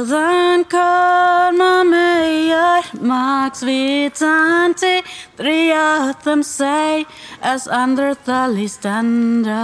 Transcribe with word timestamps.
Döden 0.00 0.64
kommer 0.64 1.84
mig 1.84 2.54
magsvitan 3.00 4.74
till 4.74 5.02
Driatem 5.36 6.44
sig 6.44 7.06
as 7.40 7.66
under 7.66 8.14
thalistandra 8.14 9.60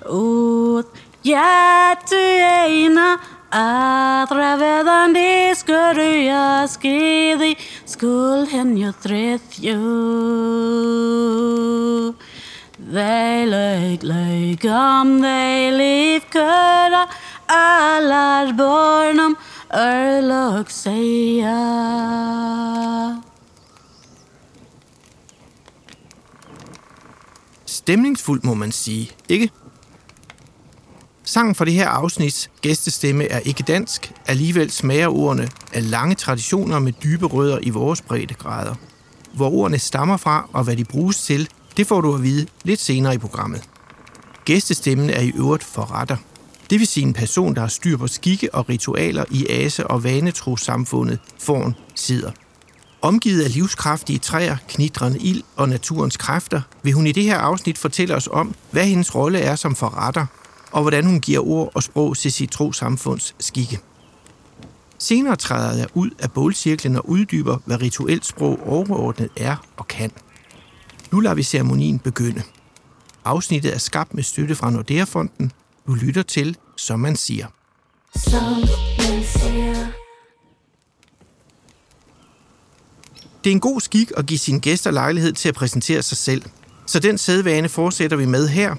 Ut 0.00 0.86
jätteina 1.22 3.18
Atravedan 3.50 5.12
de 5.12 5.54
skurja 5.54 6.68
skidi 6.68 7.56
Skulden 7.84 8.76
ju 8.76 8.92
tretju 8.92 9.78
They 12.92 13.46
look 13.46 14.02
like 14.02 14.64
um 14.64 15.22
they 15.22 15.70
leave 15.70 16.24
köra 16.32 17.08
Alar 17.48 18.52
bornum 18.56 19.36
örlog 19.74 20.70
säga 20.70 21.58
Stemningsfuldt 27.66 28.44
må 28.44 28.54
man 28.54 28.72
sige, 28.72 29.10
ikke? 29.28 29.50
Sangen 31.24 31.54
for 31.54 31.64
det 31.64 31.74
her 31.74 31.88
afsnits 31.88 32.50
gæstestemme 32.60 33.24
er 33.24 33.38
ikke 33.38 33.62
dansk, 33.62 34.12
alligevel 34.26 34.70
smager 34.70 35.08
ordene 35.08 35.48
af 35.72 35.90
lange 35.90 36.14
traditioner 36.14 36.78
med 36.78 36.92
dybe 36.92 37.26
rødder 37.26 37.58
i 37.62 37.70
vores 37.70 38.02
breddegrader. 38.02 38.74
Hvor 39.34 39.50
ordene 39.50 39.78
stammer 39.78 40.16
fra 40.16 40.48
og 40.52 40.64
hvad 40.64 40.76
de 40.76 40.84
bruges 40.84 41.22
til, 41.22 41.48
det 41.76 41.86
får 41.86 42.00
du 42.00 42.14
at 42.14 42.22
vide 42.22 42.46
lidt 42.64 42.80
senere 42.80 43.14
i 43.14 43.18
programmet. 43.18 43.68
Gæstestemmen 44.44 45.10
er 45.10 45.20
i 45.20 45.32
øvrigt 45.36 45.64
forretter. 45.64 46.16
Det 46.70 46.78
vil 46.78 46.86
sige 46.86 47.06
en 47.06 47.12
person, 47.12 47.54
der 47.54 47.60
har 47.60 47.68
styr 47.68 47.96
på 47.96 48.06
skikke 48.06 48.54
og 48.54 48.68
ritualer 48.68 49.24
i 49.30 49.46
ase- 49.50 49.86
og 49.86 50.04
vanetrosamfundet 50.04 51.18
foran 51.38 51.74
sider. 51.94 52.30
Omgivet 53.02 53.42
af 53.42 53.54
livskraftige 53.54 54.18
træer, 54.18 54.56
knitrende 54.68 55.18
ild 55.18 55.42
og 55.56 55.68
naturens 55.68 56.16
kræfter, 56.16 56.60
vil 56.82 56.92
hun 56.92 57.06
i 57.06 57.12
det 57.12 57.22
her 57.22 57.38
afsnit 57.38 57.78
fortælle 57.78 58.14
os 58.16 58.28
om, 58.32 58.54
hvad 58.70 58.86
hendes 58.86 59.14
rolle 59.14 59.38
er 59.38 59.56
som 59.56 59.74
forretter, 59.74 60.26
og 60.72 60.82
hvordan 60.82 61.06
hun 61.06 61.20
giver 61.20 61.46
ord 61.46 61.72
og 61.74 61.82
sprog 61.82 62.16
til 62.16 62.32
sit 62.32 62.50
trosamfunds 62.50 63.34
skikke. 63.38 63.80
Senere 64.98 65.36
træder 65.36 65.78
jeg 65.78 65.86
ud 65.94 66.10
af 66.18 66.32
bålcirklen 66.32 66.96
og 66.96 67.08
uddyber, 67.08 67.58
hvad 67.64 67.82
rituelt 67.82 68.26
sprog 68.26 68.60
overordnet 68.66 69.28
er 69.36 69.56
og 69.76 69.88
kan. 69.88 70.10
Nu 71.12 71.20
lader 71.20 71.34
vi 71.34 71.42
ceremonien 71.42 71.98
begynde. 71.98 72.42
Afsnittet 73.24 73.74
er 73.74 73.78
skabt 73.78 74.14
med 74.14 74.22
støtte 74.22 74.54
fra 74.54 74.70
Nordea-fonden. 74.70 75.52
Du 75.88 75.94
lytter 75.94 76.22
til, 76.22 76.56
som 76.76 77.00
man 77.00 77.16
siger. 77.16 77.46
Som 78.16 78.42
man 78.98 79.24
siger 79.24 79.86
Det 83.44 83.50
er 83.50 83.54
en 83.54 83.60
god 83.60 83.80
skik 83.80 84.12
at 84.16 84.26
give 84.26 84.38
sine 84.38 84.60
gæster 84.60 84.90
lejlighed 84.90 85.32
til 85.32 85.48
at 85.48 85.54
præsentere 85.54 86.02
sig 86.02 86.18
selv. 86.18 86.42
Så 86.86 86.98
den 86.98 87.18
sædvane 87.18 87.68
fortsætter 87.68 88.16
vi 88.16 88.26
med 88.26 88.48
her. 88.48 88.74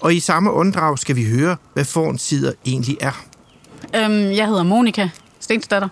Og 0.00 0.14
i 0.14 0.20
samme 0.20 0.50
åndedrag 0.50 0.98
skal 0.98 1.16
vi 1.16 1.24
høre, 1.24 1.56
hvad 1.74 1.84
foran 1.84 2.18
sider 2.18 2.52
egentlig 2.66 2.96
er. 3.00 3.24
Øhm, 3.96 4.30
jeg 4.30 4.46
hedder 4.46 4.62
Monika 4.62 5.08
Stensdatter, 5.40 5.88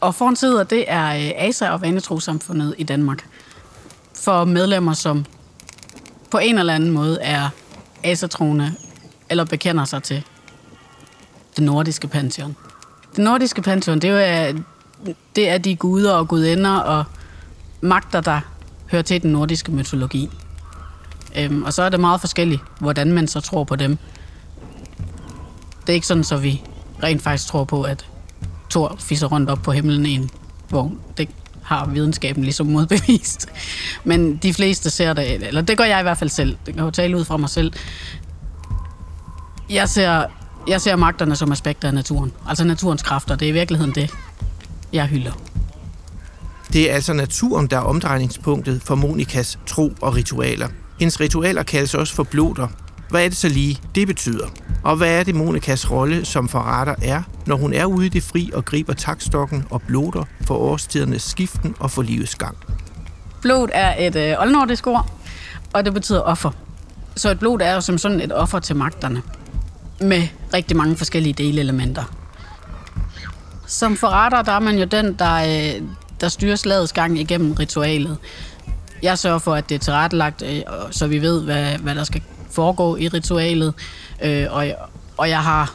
og 0.00 0.14
foran 0.14 0.36
sidder, 0.36 0.64
det 0.64 0.84
er 0.88 1.06
øh, 1.06 1.48
ASA 1.48 1.70
og 1.70 1.82
Vanetrosamfundet 1.82 2.74
i 2.78 2.82
Danmark. 2.82 3.26
For 4.14 4.44
medlemmer, 4.44 4.92
som 4.92 5.24
på 6.30 6.38
en 6.38 6.58
eller 6.58 6.74
anden 6.74 6.90
måde 6.90 7.18
er 7.20 7.48
asatroende 8.04 8.74
eller 9.30 9.44
bekender 9.44 9.84
sig 9.84 10.02
til 10.02 10.22
det 11.56 11.64
nordiske 11.64 12.08
pantheon. 12.08 12.56
Det 13.16 13.24
nordiske 13.24 13.62
pantheon, 13.62 13.98
det 13.98 14.10
er, 14.10 14.48
jo, 14.48 14.62
det 15.36 15.48
er 15.48 15.58
de 15.58 15.76
guder 15.76 16.12
og 16.12 16.28
gudinder 16.28 16.76
og 16.76 17.04
magter, 17.80 18.20
der 18.20 18.40
hører 18.90 19.02
til 19.02 19.22
den 19.22 19.32
nordiske 19.32 19.72
mytologi. 19.72 20.30
Øhm, 21.36 21.62
og 21.62 21.72
så 21.72 21.82
er 21.82 21.88
det 21.88 22.00
meget 22.00 22.20
forskelligt, 22.20 22.62
hvordan 22.78 23.12
man 23.12 23.28
så 23.28 23.40
tror 23.40 23.64
på 23.64 23.76
dem. 23.76 23.98
Det 25.80 25.88
er 25.88 25.94
ikke 25.94 26.06
sådan, 26.06 26.24
så 26.24 26.36
vi 26.36 26.62
rent 27.02 27.22
faktisk 27.22 27.48
tror 27.48 27.64
på, 27.64 27.82
at 27.82 28.06
Thor 28.70 28.96
fisser 28.98 29.26
rundt 29.26 29.50
op 29.50 29.58
på 29.62 29.72
himlen 29.72 30.06
i 30.06 30.14
en 30.14 30.30
vogn. 30.70 30.98
Det 31.18 31.28
har 31.62 31.86
videnskaben 31.86 32.42
ligesom 32.42 32.66
modbevist. 32.66 33.48
Men 34.04 34.36
de 34.36 34.54
fleste 34.54 34.90
ser 34.90 35.12
det, 35.12 35.46
eller 35.46 35.62
det 35.62 35.78
gør 35.78 35.84
jeg 35.84 36.00
i 36.00 36.02
hvert 36.02 36.18
fald 36.18 36.30
selv. 36.30 36.56
Det 36.66 36.74
kan 36.74 36.84
jo 36.84 36.90
tale 36.90 37.16
ud 37.16 37.24
fra 37.24 37.36
mig 37.36 37.50
selv. 37.50 37.72
Jeg 39.70 39.88
ser, 39.88 40.24
jeg 40.68 40.80
ser 40.80 40.96
magterne 40.96 41.36
som 41.36 41.52
aspekter 41.52 41.88
af 41.88 41.94
naturen. 41.94 42.32
Altså 42.48 42.64
naturens 42.64 43.02
kræfter. 43.02 43.36
Det 43.36 43.46
er 43.46 43.50
i 43.50 43.52
virkeligheden 43.52 43.94
det, 43.94 44.14
jeg 44.92 45.06
hylder. 45.06 45.32
Det 46.72 46.90
er 46.90 46.94
altså 46.94 47.12
naturen, 47.12 47.66
der 47.66 47.76
er 47.76 47.80
omdrejningspunktet 47.80 48.82
for 48.82 48.94
Monikas 48.94 49.58
tro 49.66 49.92
og 50.00 50.16
ritualer. 50.16 50.68
Hendes 50.98 51.20
ritualer 51.20 51.62
kaldes 51.62 51.94
også 51.94 52.14
for 52.14 52.22
bloder. 52.22 52.68
Hvad 53.10 53.24
er 53.24 53.28
det 53.28 53.36
så 53.36 53.48
lige, 53.48 53.80
det 53.94 54.06
betyder? 54.06 54.46
Og 54.84 54.96
hvad 54.96 55.20
er 55.20 55.22
det 55.22 55.34
Monikas 55.34 55.90
rolle 55.90 56.24
som 56.24 56.48
forretter 56.48 56.94
er, 57.02 57.22
når 57.46 57.56
hun 57.56 57.72
er 57.72 57.84
ude 57.84 58.06
i 58.06 58.08
det 58.08 58.22
fri 58.22 58.50
og 58.54 58.64
griber 58.64 58.92
takstokken 58.92 59.64
og 59.70 59.82
bloder 59.82 60.24
for 60.46 60.54
årstidernes 60.54 61.22
skiften 61.22 61.74
og 61.78 61.90
for 61.90 62.02
livets 62.02 62.34
gang? 62.34 62.56
Blod 63.42 63.68
er 63.72 64.06
et 64.06 64.16
øh, 64.16 64.40
oldnordisk 64.40 64.86
ord, 64.86 65.10
og 65.72 65.84
det 65.84 65.94
betyder 65.94 66.20
offer. 66.20 66.50
Så 67.16 67.30
et 67.30 67.38
blod 67.38 67.60
er 67.60 67.74
jo 67.74 67.80
som 67.80 67.98
sådan 67.98 68.20
et 68.20 68.32
offer 68.32 68.58
til 68.58 68.76
magterne, 68.76 69.22
med 70.00 70.28
rigtig 70.54 70.76
mange 70.76 70.96
forskellige 70.96 71.32
delelementer. 71.32 72.04
Som 73.66 73.96
forretter, 73.96 74.42
der 74.42 74.52
er 74.52 74.58
man 74.58 74.78
jo 74.78 74.84
den, 74.84 75.14
der, 75.14 75.34
øh, 75.34 75.82
der 76.20 76.28
styrer 76.28 76.56
slagets 76.56 76.92
gang 76.92 77.18
igennem 77.18 77.52
ritualet. 77.52 78.18
Jeg 79.02 79.18
sørger 79.18 79.38
for, 79.38 79.54
at 79.54 79.68
det 79.68 79.74
er 79.74 79.78
tilrettelagt, 79.78 80.42
øh, 80.42 80.62
så 80.90 81.06
vi 81.06 81.22
ved, 81.22 81.44
hvad, 81.44 81.78
hvad 81.78 81.94
der 81.94 82.04
skal 82.04 82.22
foregå 82.50 82.96
i 82.96 83.08
ritualet. 83.08 83.74
Øh, 84.22 84.46
og, 84.50 84.66
og 85.16 85.28
jeg 85.28 85.42
har 85.42 85.74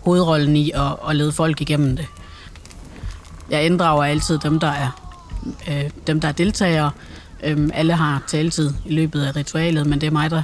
hovedrollen 0.00 0.56
i 0.56 0.70
at, 0.70 0.96
at 1.08 1.16
lede 1.16 1.32
folk 1.32 1.60
igennem 1.60 1.96
det. 1.96 2.06
Jeg 3.50 3.66
inddrager 3.66 4.04
altid 4.04 4.38
dem, 4.38 4.60
der 4.60 4.70
er, 4.70 4.90
øh, 5.68 5.90
dem, 6.06 6.20
der 6.20 6.28
er 6.28 6.32
deltagere. 6.32 6.90
Øh, 7.42 7.70
alle 7.74 7.92
har 7.92 8.22
taletid 8.26 8.72
i 8.84 8.94
løbet 8.94 9.22
af 9.22 9.36
ritualet, 9.36 9.86
men 9.86 10.00
det 10.00 10.06
er 10.06 10.10
mig, 10.10 10.30
der 10.30 10.42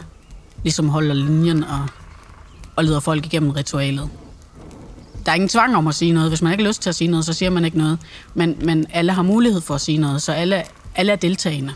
ligesom 0.63 0.89
holder 0.89 1.15
linjen 1.15 1.65
og, 1.65 1.89
og 2.81 2.85
leder 2.85 3.01
folk 3.01 3.27
igennem 3.27 3.51
ritualet. 3.51 4.09
Der 5.27 5.31
er 5.31 5.35
ingen 5.35 5.49
tvang 5.49 5.77
om 5.77 5.87
at 5.87 5.95
sige 5.95 6.13
noget. 6.13 6.31
Hvis 6.31 6.43
man 6.43 6.53
ikke 6.53 6.65
har 6.65 6.69
lyst 6.69 6.83
til 6.83 6.89
at 6.89 6.95
sige 6.95 7.09
noget, 7.09 7.27
så 7.27 7.33
siger 7.33 7.51
man 7.51 7.65
ikke 7.65 7.79
noget. 7.79 7.99
Men, 8.35 8.57
men 8.63 8.87
alle 8.93 9.13
har 9.13 9.23
mulighed 9.23 9.61
for 9.61 9.75
at 9.75 9.81
sige 9.81 9.99
noget, 9.99 10.23
så 10.23 10.33
alle, 10.33 10.65
alle 10.95 11.13
er 11.13 11.17
deltagende. 11.17 11.75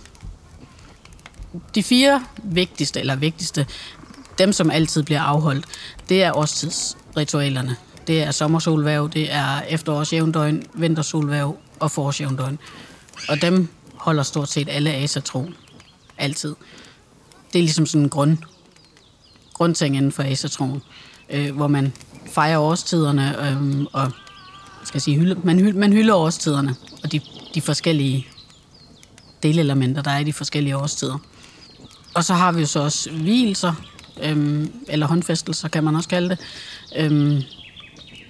De 1.74 1.82
fire 1.82 2.24
vigtigste, 2.44 3.00
eller 3.00 3.16
vigtigste, 3.16 3.66
dem 4.38 4.52
som 4.52 4.70
altid 4.70 5.02
bliver 5.02 5.20
afholdt, 5.20 5.64
det 6.08 6.22
er 6.22 6.32
årstidsritualerne. 6.32 7.76
Det 8.06 8.22
er 8.22 8.30
sommersolværv, 8.30 9.10
det 9.12 9.32
er 9.32 9.60
efterårsjævndøgn, 9.68 10.62
vintersolværv 10.74 11.56
og 11.80 11.90
forårsjævndøgn. 11.90 12.58
Og 13.28 13.42
dem 13.42 13.68
holder 13.94 14.22
stort 14.22 14.48
set 14.48 14.68
alle 14.68 14.92
asatro. 14.92 15.46
Altid. 16.18 16.54
Det 17.52 17.58
er 17.58 17.62
ligesom 17.62 17.86
sådan 17.86 18.02
en 18.02 18.08
grund, 18.08 18.38
grundting 19.54 19.96
inden 19.96 20.12
for 20.12 20.22
asatroen, 20.22 20.82
øh, 21.30 21.56
hvor 21.56 21.66
man 21.66 21.92
fejrer 22.26 22.58
årstiderne, 22.58 23.48
øh, 23.48 23.86
og 23.92 24.12
skal 24.84 24.96
jeg 24.96 25.02
sige, 25.02 25.18
hylde, 25.18 25.40
man, 25.44 25.58
hylde, 25.58 25.78
man 25.78 25.92
hylder 25.92 26.14
årstiderne, 26.14 26.76
og 27.02 27.12
de, 27.12 27.20
de 27.54 27.60
forskellige 27.60 28.26
delelementer, 29.42 30.02
der 30.02 30.10
er 30.10 30.18
i 30.18 30.24
de 30.24 30.32
forskellige 30.32 30.76
årstider. 30.76 31.18
Og 32.14 32.24
så 32.24 32.34
har 32.34 32.52
vi 32.52 32.60
jo 32.60 32.66
så 32.66 32.80
også 32.80 33.10
hvilser, 33.10 33.72
øhm, 34.22 34.72
eller 34.88 35.06
håndfæstelser 35.06 35.68
kan 35.68 35.84
man 35.84 35.96
også 35.96 36.08
kalde 36.08 36.28
det, 36.28 36.38
øhm, 36.96 37.42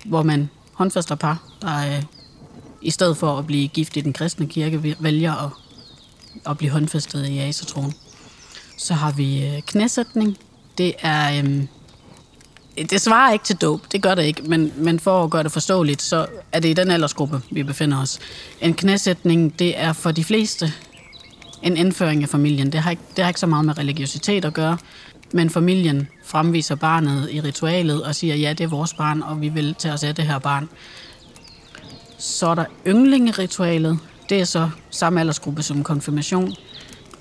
hvor 0.04 0.22
man 0.22 0.50
håndfæster 0.72 1.14
par, 1.14 1.42
der 1.62 1.96
øh, 1.96 2.02
i 2.82 2.90
stedet 2.90 3.16
for 3.16 3.38
at 3.38 3.46
blive 3.46 3.68
gift 3.68 3.96
i 3.96 4.00
den 4.00 4.12
kristne 4.12 4.46
kirke, 4.46 4.96
vælger 5.00 5.34
at, 5.34 5.50
at 6.46 6.58
blive 6.58 6.70
håndfæstet 6.70 7.28
i 7.28 7.38
asatroen. 7.38 7.94
Så 8.78 8.94
har 8.94 9.12
vi 9.12 9.46
øh, 9.46 9.62
knæsætning. 9.62 10.36
Det 10.78 10.94
er... 11.00 11.38
Øhm, 11.38 11.68
det 12.76 13.00
svarer 13.00 13.32
ikke 13.32 13.44
til 13.44 13.56
dåb, 13.56 13.80
det 13.92 14.02
gør 14.02 14.14
det 14.14 14.22
ikke, 14.22 14.42
men, 14.42 14.72
men 14.76 15.00
for 15.00 15.24
at 15.24 15.30
gøre 15.30 15.42
det 15.42 15.52
forståeligt, 15.52 16.02
så 16.02 16.26
er 16.52 16.60
det 16.60 16.68
i 16.68 16.72
den 16.72 16.90
aldersgruppe, 16.90 17.40
vi 17.50 17.62
befinder 17.62 18.02
os. 18.02 18.18
En 18.60 18.74
knæsætning, 18.74 19.58
det 19.58 19.78
er 19.80 19.92
for 19.92 20.10
de 20.10 20.24
fleste 20.24 20.72
en 21.62 21.76
indføring 21.76 22.22
af 22.22 22.28
familien. 22.28 22.72
Det 22.72 22.80
har, 22.80 22.90
ikke, 22.90 23.02
det 23.16 23.24
har 23.24 23.30
ikke 23.30 23.40
så 23.40 23.46
meget 23.46 23.64
med 23.64 23.78
religiøsitet 23.78 24.44
at 24.44 24.54
gøre, 24.54 24.78
men 25.32 25.50
familien 25.50 26.08
fremviser 26.24 26.74
barnet 26.74 27.28
i 27.30 27.40
ritualet 27.40 28.02
og 28.04 28.14
siger, 28.14 28.34
ja, 28.34 28.52
det 28.52 28.64
er 28.64 28.68
vores 28.68 28.94
barn, 28.94 29.22
og 29.22 29.40
vi 29.40 29.48
vil 29.48 29.74
tage 29.74 29.94
os 29.94 30.04
af 30.04 30.14
det 30.14 30.24
her 30.24 30.38
barn. 30.38 30.68
Så 32.18 32.46
er 32.46 32.54
der 32.54 32.64
ynglingeritualet. 32.86 33.98
Det 34.28 34.40
er 34.40 34.44
så 34.44 34.70
samme 34.90 35.20
aldersgruppe 35.20 35.62
som 35.62 35.84
konfirmation. 35.84 36.54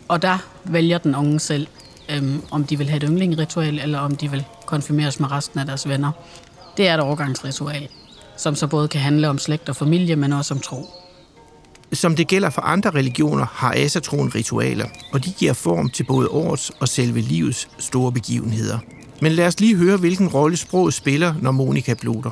Og 0.08 0.22
der 0.22 0.38
vælger 0.64 0.98
den 0.98 1.16
unge 1.16 1.40
selv, 1.40 1.68
øhm, 2.10 2.42
om 2.52 2.64
de 2.64 2.78
vil 2.78 2.90
have 2.90 2.98
et 2.98 3.10
ynglingeritual, 3.10 3.80
eller 3.80 4.00
om 4.00 4.16
de 4.16 4.32
vil 4.32 4.46
konfirmeres 4.66 5.20
med 5.20 5.32
resten 5.32 5.60
af 5.60 5.66
deres 5.66 5.88
venner. 5.88 6.12
Det 6.78 6.88
er 6.88 6.94
et 6.94 7.00
overgangsritual, 7.00 7.88
som 8.38 8.56
så 8.56 8.68
både 8.68 8.88
kan 8.88 9.02
handle 9.02 9.30
om 9.30 9.38
slægt 9.38 9.70
og 9.70 9.76
familie, 9.76 10.16
men 10.16 10.34
også 10.34 10.54
om 10.54 10.60
tro. 10.60 10.90
Som 11.94 12.16
det 12.16 12.28
gælder 12.28 12.50
for 12.50 12.62
andre 12.62 12.90
religioner, 12.90 13.46
har 13.52 13.74
asatroen 13.76 14.36
ritualer, 14.36 14.86
og 15.14 15.26
de 15.26 15.32
giver 15.32 15.54
form 15.54 15.90
til 15.90 16.04
både 16.04 16.30
årets 16.30 16.72
og 16.80 16.88
selve 16.88 17.22
livets 17.22 17.68
store 17.78 18.12
begivenheder. 18.12 18.80
Men 19.22 19.32
lad 19.32 19.48
os 19.48 19.60
lige 19.60 19.76
høre, 19.76 19.98
hvilken 19.98 20.28
rolle 20.28 20.58
sproget 20.58 20.94
spiller, 20.94 21.34
når 21.42 21.52
Monika 21.52 21.94
bloder. 21.94 22.32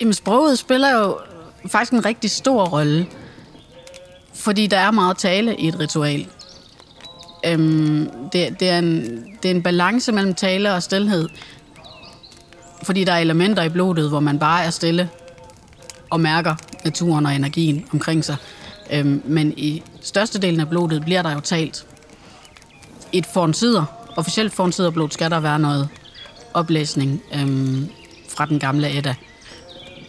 Jamen, 0.00 0.14
sproget 0.14 0.58
spiller 0.58 0.98
jo 0.98 1.18
faktisk 1.66 1.92
en 1.92 2.04
rigtig 2.04 2.30
stor 2.30 2.64
rolle, 2.64 3.06
fordi 4.34 4.66
der 4.66 4.78
er 4.78 4.90
meget 4.90 5.18
tale 5.18 5.56
i 5.56 5.68
et 5.68 5.80
ritual. 5.80 6.26
Øhm, 7.46 8.10
det, 8.32 8.60
det, 8.60 8.68
er 8.68 8.78
en, 8.78 9.00
det 9.42 9.50
er 9.50 9.54
en 9.54 9.62
balance 9.62 10.12
mellem 10.12 10.34
tale 10.34 10.74
og 10.74 10.82
stillhed, 10.82 11.28
fordi 12.82 13.04
der 13.04 13.12
er 13.12 13.18
elementer 13.18 13.62
i 13.62 13.68
blodet, 13.68 14.08
hvor 14.08 14.20
man 14.20 14.38
bare 14.38 14.64
er 14.64 14.70
stille 14.70 15.08
og 16.10 16.20
mærker 16.20 16.54
naturen 16.84 17.26
og 17.26 17.34
energien 17.34 17.84
omkring 17.92 18.24
sig. 18.24 18.36
Øhm, 18.92 19.22
men 19.24 19.54
i 19.56 19.82
størstedelen 20.00 20.60
af 20.60 20.68
blodet 20.68 21.02
bliver 21.04 21.22
der 21.22 21.32
jo 21.32 21.40
talt. 21.40 21.86
Et 23.12 23.26
fornsider, 23.26 23.84
officielt 24.16 24.52
fornsiderblod, 24.52 25.10
skal 25.10 25.30
der 25.30 25.40
være 25.40 25.58
noget 25.58 25.88
oplæsning 26.54 27.22
øhm, 27.34 27.88
fra 28.28 28.46
den 28.46 28.58
gamle 28.58 28.98
Edda. 28.98 29.14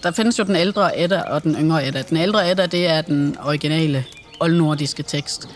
Der 0.03 0.11
findes 0.11 0.39
jo 0.39 0.43
den 0.43 0.55
ældre 0.55 1.03
Edda 1.03 1.21
og 1.21 1.43
den 1.43 1.55
yngre 1.55 1.87
Edda. 1.87 2.01
Den 2.01 2.17
ældre 2.17 2.51
Edda, 2.51 2.65
det 2.65 2.87
er 2.87 3.01
den 3.01 3.37
originale 3.43 4.05
oldnordiske 4.39 5.03
tekst, 5.03 5.49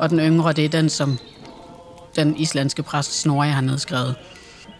og 0.00 0.10
den 0.10 0.18
yngre, 0.18 0.52
det 0.52 0.64
er 0.64 0.68
den, 0.68 0.88
som 0.88 1.18
den 2.16 2.36
islandske 2.36 2.82
præst 2.82 3.20
Snorri 3.20 3.48
har 3.48 3.60
nedskrevet. 3.60 4.14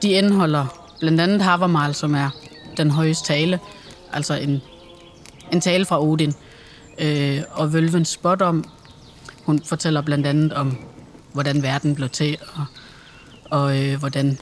De 0.02 0.11
indeholder 0.11 0.67
blandt 1.00 1.20
andet 1.20 1.43
Havamal, 1.43 1.94
som 1.94 2.14
er 2.14 2.31
den 2.76 2.90
højeste 2.90 3.26
tale, 3.26 3.61
altså 4.12 4.34
en 4.34 4.62
en 5.52 5.61
tale 5.61 5.87
fra 5.87 6.02
Odin. 6.02 6.34
Øh, 6.99 7.43
og 7.50 7.72
Vølvens 7.72 8.20
om. 8.25 8.64
hun 9.44 9.62
fortæller 9.64 10.00
blandt 10.00 10.26
andet 10.26 10.52
om, 10.52 10.78
hvordan 11.32 11.62
verden 11.62 11.94
blev 11.94 12.08
til, 12.08 12.38
og, 12.55 12.64
og 13.50 13.78
øh, 13.78 13.99
hvordan 13.99 14.38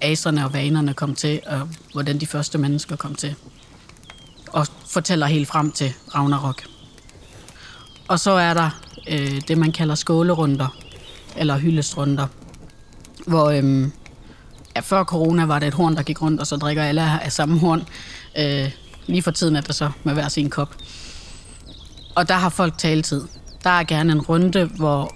aserne 0.00 0.44
og 0.44 0.52
vanerne 0.52 0.94
kom 0.94 1.14
til, 1.14 1.40
og 1.46 1.68
hvordan 1.92 2.20
de 2.20 2.26
første 2.26 2.58
mennesker 2.58 2.96
kom 2.96 3.14
til. 3.14 3.34
Og 4.52 4.66
fortæller 4.86 5.26
helt 5.26 5.48
frem 5.48 5.72
til 5.72 5.94
Ragnarok. 6.14 6.62
Og 8.08 8.20
så 8.20 8.30
er 8.30 8.54
der 8.54 8.70
øh, 9.10 9.40
det, 9.48 9.58
man 9.58 9.72
kalder 9.72 9.94
skålerunder, 9.94 10.76
eller 11.36 11.58
hyldestrunder, 11.58 12.26
hvor 13.26 13.50
øhm, 13.50 13.92
ja, 14.76 14.80
før 14.80 15.04
corona 15.04 15.44
var 15.46 15.58
det 15.58 15.66
et 15.66 15.74
horn, 15.74 15.96
der 15.96 16.02
gik 16.02 16.22
rundt, 16.22 16.40
og 16.40 16.46
så 16.46 16.56
drikker 16.56 16.82
alle 16.82 17.22
af 17.22 17.32
samme 17.32 17.58
horn. 17.58 17.88
Øh, 18.38 18.70
Lige 19.08 19.22
for 19.22 19.30
tiden 19.30 19.56
er 19.56 19.60
det 19.60 19.74
så 19.74 19.90
med 20.04 20.14
hver 20.14 20.28
sin 20.28 20.50
kop. 20.50 20.74
Og 22.14 22.28
der 22.28 22.34
har 22.34 22.48
folk 22.48 22.78
taletid. 22.78 23.24
Der 23.64 23.70
er 23.70 23.84
gerne 23.84 24.12
en 24.12 24.20
runde, 24.20 24.64
hvor 24.64 25.14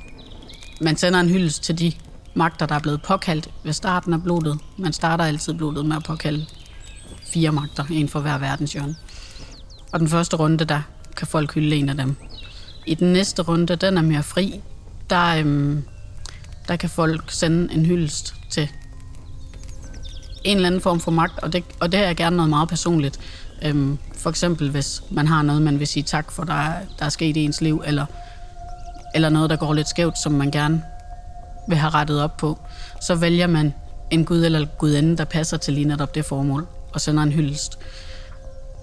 man 0.80 0.96
sender 0.96 1.20
en 1.20 1.28
hyldest 1.28 1.62
til 1.62 1.78
de 1.78 1.92
magter, 2.34 2.66
der 2.66 2.74
er 2.74 2.78
blevet 2.78 3.02
påkaldt 3.02 3.50
ved 3.64 3.72
starten 3.72 4.12
af 4.12 4.22
blodet. 4.22 4.58
Man 4.78 4.92
starter 4.92 5.24
altid 5.24 5.54
blodet 5.54 5.86
med 5.86 5.96
at 5.96 6.02
påkalde 6.04 6.46
fire 7.32 7.52
magter, 7.52 7.84
en 7.90 8.08
for 8.08 8.20
hver 8.20 8.38
verdenshjørne. 8.38 8.96
Og 9.92 10.00
den 10.00 10.08
første 10.08 10.36
runde, 10.36 10.64
der 10.64 10.80
kan 11.16 11.26
folk 11.26 11.54
hylde 11.54 11.76
en 11.76 11.88
af 11.88 11.96
dem. 11.96 12.16
I 12.86 12.94
den 12.94 13.12
næste 13.12 13.42
runde, 13.42 13.76
den 13.76 13.96
er 13.96 14.02
mere 14.02 14.22
fri. 14.22 14.60
Der, 15.10 15.36
øhm, 15.38 15.84
der 16.68 16.76
kan 16.76 16.90
folk 16.90 17.30
sende 17.30 17.74
en 17.74 17.86
hyldest 17.86 18.34
til 18.50 18.68
en 20.44 20.56
eller 20.56 20.66
anden 20.66 20.80
form 20.80 21.00
for 21.00 21.10
magt, 21.10 21.38
og 21.38 21.52
det, 21.52 21.64
og 21.80 21.92
det 21.92 22.00
er 22.00 22.14
gerne 22.14 22.36
noget 22.36 22.50
meget 22.50 22.68
personligt. 22.68 23.20
Øhm, 23.62 23.98
for 24.16 24.30
eksempel, 24.30 24.70
hvis 24.70 25.02
man 25.10 25.26
har 25.26 25.42
noget, 25.42 25.62
man 25.62 25.78
vil 25.78 25.86
sige 25.86 26.02
tak 26.02 26.30
for, 26.30 26.44
der 26.44 26.72
der 26.98 27.04
er 27.04 27.08
sket 27.08 27.36
i 27.36 27.44
ens 27.44 27.60
liv, 27.60 27.82
eller, 27.86 28.06
eller 29.14 29.28
noget, 29.28 29.50
der 29.50 29.56
går 29.56 29.74
lidt 29.74 29.88
skævt, 29.88 30.18
som 30.18 30.32
man 30.32 30.50
gerne 30.50 30.82
vil 31.68 31.78
have 31.78 31.90
rettet 31.90 32.22
op 32.22 32.36
på, 32.36 32.58
så 33.00 33.14
vælger 33.14 33.46
man 33.46 33.74
en 34.10 34.24
gud 34.24 34.44
eller 34.44 34.66
gudinde, 34.78 35.16
der 35.16 35.24
passer 35.24 35.56
til 35.56 35.74
lige 35.74 35.84
netop 35.84 36.14
det 36.14 36.24
formål, 36.24 36.66
og 36.92 37.00
sender 37.00 37.22
en 37.22 37.32
hyldest. 37.32 37.78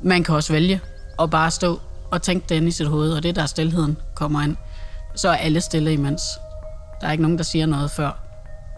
Man 0.04 0.24
kan 0.24 0.36
også 0.36 0.54
vælge 0.54 0.82
at 1.22 1.30
bare 1.30 1.52
stå 1.52 1.80
og 2.12 2.22
tænke 2.22 2.46
det 2.50 2.56
ind 2.56 2.68
i 2.68 2.72
sit 2.72 2.88
hoved, 2.88 3.14
og 3.14 3.24
det 3.24 3.36
der 3.36 3.46
stillheden 3.46 3.98
kommer 4.16 4.42
ind, 4.42 4.56
så 5.16 5.30
er 5.30 5.36
alle 5.36 5.62
stille 5.62 5.94
imens. 5.94 6.22
Der 7.02 7.08
er 7.08 7.12
ikke 7.12 7.22
nogen, 7.22 7.38
der 7.38 7.44
siger 7.44 7.66
noget, 7.66 7.92
før 7.92 8.20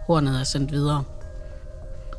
hornet 0.06 0.40
er 0.40 0.44
sendt 0.44 0.72
videre 0.72 1.04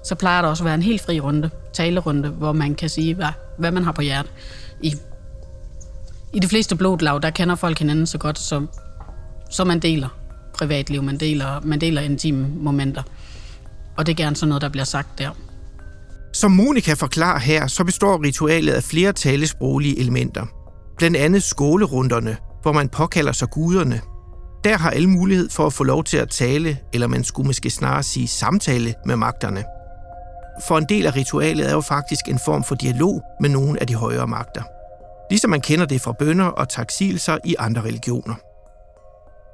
så 0.04 0.16
plejer 0.16 0.42
der 0.42 0.50
også 0.50 0.64
at 0.64 0.66
være 0.66 0.76
en 0.76 0.82
helt 0.82 1.02
fri 1.02 1.20
runde, 1.20 1.50
talerunde, 1.74 2.30
hvor 2.30 2.52
man 2.52 2.76
kan 2.76 2.90
sige, 2.90 3.14
hvad, 3.14 3.28
hvad 3.58 3.72
man 3.72 3.84
har 3.84 3.92
på 3.92 4.02
hjertet. 4.02 4.32
I, 4.82 4.96
I 6.34 6.40
de 6.40 6.48
fleste 6.48 6.76
blodlag, 6.76 7.22
der 7.22 7.30
kender 7.30 7.56
folk 7.56 7.80
hinanden 7.80 8.08
så 8.08 8.18
godt, 8.18 8.40
som, 8.40 8.70
så 9.50 9.64
man 9.64 9.80
deler 9.80 10.10
privatliv, 10.54 11.04
man 11.04 11.18
deler, 11.18 11.62
man 11.64 11.82
deler 11.82 12.02
intime 12.02 12.48
momenter. 12.48 13.04
Og 13.98 14.06
det 14.06 14.12
er 14.12 14.16
gerne 14.16 14.36
sådan 14.36 14.50
noget, 14.50 14.62
der 14.62 14.70
bliver 14.70 14.86
sagt 14.86 15.20
der. 15.20 15.30
Som 16.34 16.52
Monika 16.52 16.94
forklarer 16.94 17.40
her, 17.40 17.68
så 17.68 17.84
består 17.84 18.24
ritualet 18.24 18.74
af 18.74 18.84
flere 18.84 19.14
talesproglige 19.14 20.00
elementer. 20.00 20.46
Blandt 20.98 21.18
andet 21.18 21.44
skålerunderne, 21.44 22.38
hvor 22.62 22.72
man 22.72 22.90
påkalder 22.90 23.32
sig 23.32 23.50
guderne. 23.50 24.02
Der 24.64 24.78
har 24.78 24.90
alle 24.90 25.10
mulighed 25.10 25.50
for 25.50 25.66
at 25.66 25.74
få 25.74 25.84
lov 25.84 26.04
til 26.04 26.18
at 26.18 26.30
tale, 26.30 26.78
eller 26.94 27.08
man 27.08 27.24
skulle 27.24 27.48
måske 27.48 27.70
snarere 27.70 28.04
sige 28.04 28.28
samtale 28.28 28.94
med 29.06 29.16
magterne. 29.16 29.64
For 30.68 30.78
en 30.78 30.86
del 30.90 31.06
af 31.06 31.16
ritualet 31.16 31.70
er 31.70 31.74
jo 31.74 31.82
faktisk 31.82 32.22
en 32.28 32.40
form 32.46 32.64
for 32.64 32.76
dialog 32.76 33.22
med 33.42 33.50
nogle 33.50 33.80
af 33.82 33.88
de 33.88 33.96
højere 33.96 34.28
magter. 34.28 34.64
Ligesom 35.30 35.50
man 35.50 35.62
kender 35.62 35.86
det 35.86 36.02
fra 36.02 36.14
bønder 36.20 36.46
og 36.46 36.70
taksilser 36.70 37.38
i 37.46 37.56
andre 37.60 37.82
religioner. 37.82 38.36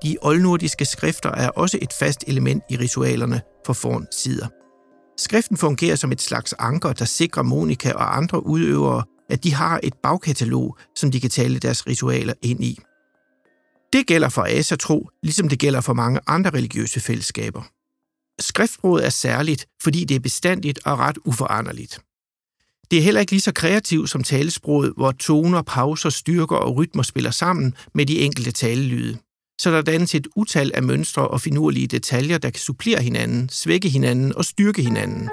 De 0.04 0.18
oldnordiske 0.22 0.86
skrifter 0.86 1.32
er 1.32 1.50
også 1.50 1.80
et 1.82 1.94
fast 1.94 2.24
element 2.28 2.64
i 2.70 2.78
ritualerne 2.78 3.42
for 3.66 3.74
forn 3.74 4.08
sider. 4.12 4.48
Skriften 5.18 5.58
fungerer 5.58 5.96
som 5.96 6.12
et 6.12 6.22
slags 6.22 6.54
anker, 6.60 6.94
der 6.94 7.06
sikrer 7.06 7.44
Monika 7.44 7.92
og 7.92 8.18
andre 8.18 8.46
udøvere, 8.46 9.04
at 9.30 9.44
de 9.44 9.54
har 9.54 9.80
et 9.84 9.94
bagkatalog, 10.04 10.78
som 10.96 11.12
de 11.12 11.20
kan 11.20 11.30
tale 11.30 11.60
deres 11.60 11.88
ritualer 11.88 12.34
ind 12.42 12.64
i. 12.64 12.80
Det 13.94 14.08
gælder 14.08 14.30
for 14.30 14.48
asatro, 14.50 15.09
ligesom 15.24 15.50
det 15.50 15.59
gælder 15.59 15.81
for 15.81 15.94
mange 15.94 16.19
andre 16.28 16.50
religiøse 16.50 17.00
fællesskaber. 17.00 17.62
Skriftsproget 18.42 19.06
er 19.06 19.09
særligt, 19.09 19.66
fordi 19.83 20.06
det 20.06 20.16
er 20.16 20.19
bestandigt 20.19 20.80
og 20.86 21.00
ret 21.00 21.18
uforanderligt. 21.26 22.00
Det 22.92 23.00
er 23.00 23.04
heller 23.04 23.21
ikke 23.21 23.31
lige 23.31 23.42
så 23.42 23.52
kreativt 23.52 24.09
som 24.09 24.24
talesproget, 24.24 24.94
hvor 24.98 25.12
toner, 25.12 25.62
pauser, 25.62 26.09
styrker 26.09 26.56
og 26.56 26.76
rytmer 26.76 27.04
spiller 27.04 27.31
sammen 27.31 27.74
med 27.94 28.06
de 28.06 28.19
enkelte 28.19 28.52
talelyde. 28.52 29.18
Så 29.59 29.71
der 29.71 29.81
dannes 29.81 30.16
et 30.16 30.28
utal 30.36 30.71
af 30.74 30.83
mønstre 30.83 31.28
og 31.28 31.42
finurlige 31.42 31.88
detaljer, 31.88 32.38
der 32.38 32.50
kan 32.50 32.59
supplere 32.59 33.02
hinanden, 33.02 33.50
svække 33.50 33.90
hinanden 33.90 34.36
og 34.36 34.45
styrke 34.45 34.81
hinanden. 34.81 35.30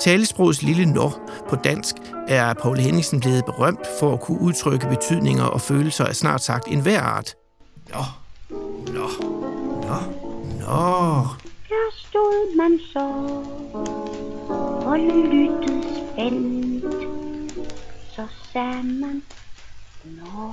Talesprogets 0.00 0.62
lille 0.62 0.86
når 0.86 1.30
på 1.48 1.56
dansk 1.56 1.94
er 2.28 2.54
Paul 2.54 2.78
Henningsen 2.78 3.20
blevet 3.20 3.44
berømt 3.44 3.86
for 4.00 4.12
at 4.12 4.20
kunne 4.20 4.40
udtrykke 4.40 4.86
betydninger 4.88 5.44
og 5.44 5.60
følelser 5.60 6.04
af 6.04 6.16
snart 6.16 6.42
sagt 6.42 6.68
enhver 6.68 7.00
art. 7.00 7.34
Nå, 7.88 8.02
nå, 8.92 9.08
nå, 9.82 9.98
nå, 10.60 11.22
der 11.68 11.86
stod 11.92 12.56
man 12.56 12.78
så 12.92 13.06
og 14.86 14.98
lyttede 14.98 15.82
spændt. 16.12 16.84
Så 18.14 18.26
sagde 18.52 18.82
man, 18.82 19.22
Nå. 20.04 20.52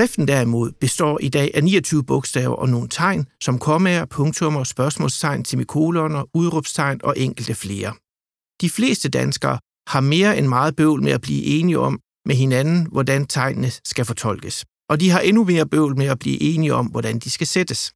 Skriften 0.00 0.28
derimod 0.28 0.72
består 0.72 1.18
i 1.22 1.28
dag 1.28 1.50
af 1.54 1.64
29 1.64 2.04
bogstaver 2.04 2.54
og 2.54 2.68
nogle 2.68 2.88
tegn, 2.88 3.26
som 3.42 3.58
kommaer, 3.58 4.04
punktummer, 4.04 4.64
spørgsmålstegn, 4.64 5.44
semikoloner, 5.44 6.24
udråbstegn 6.34 7.00
og 7.04 7.18
enkelte 7.18 7.54
flere. 7.54 7.92
De 8.60 8.70
fleste 8.70 9.08
danskere 9.08 9.58
har 9.88 10.00
mere 10.00 10.38
end 10.38 10.46
meget 10.46 10.76
bøvl 10.76 11.02
med 11.02 11.12
at 11.12 11.20
blive 11.20 11.44
enige 11.44 11.78
om 11.78 12.00
med 12.26 12.34
hinanden, 12.34 12.86
hvordan 12.92 13.26
tegnene 13.26 13.70
skal 13.70 14.04
fortolkes 14.04 14.64
og 14.90 15.00
de 15.00 15.10
har 15.10 15.20
endnu 15.20 15.44
mere 15.44 15.66
bøvl 15.66 15.96
med 15.96 16.06
at 16.06 16.18
blive 16.18 16.42
enige 16.42 16.74
om, 16.74 16.86
hvordan 16.86 17.18
de 17.18 17.30
skal 17.30 17.46
sættes. 17.46 17.92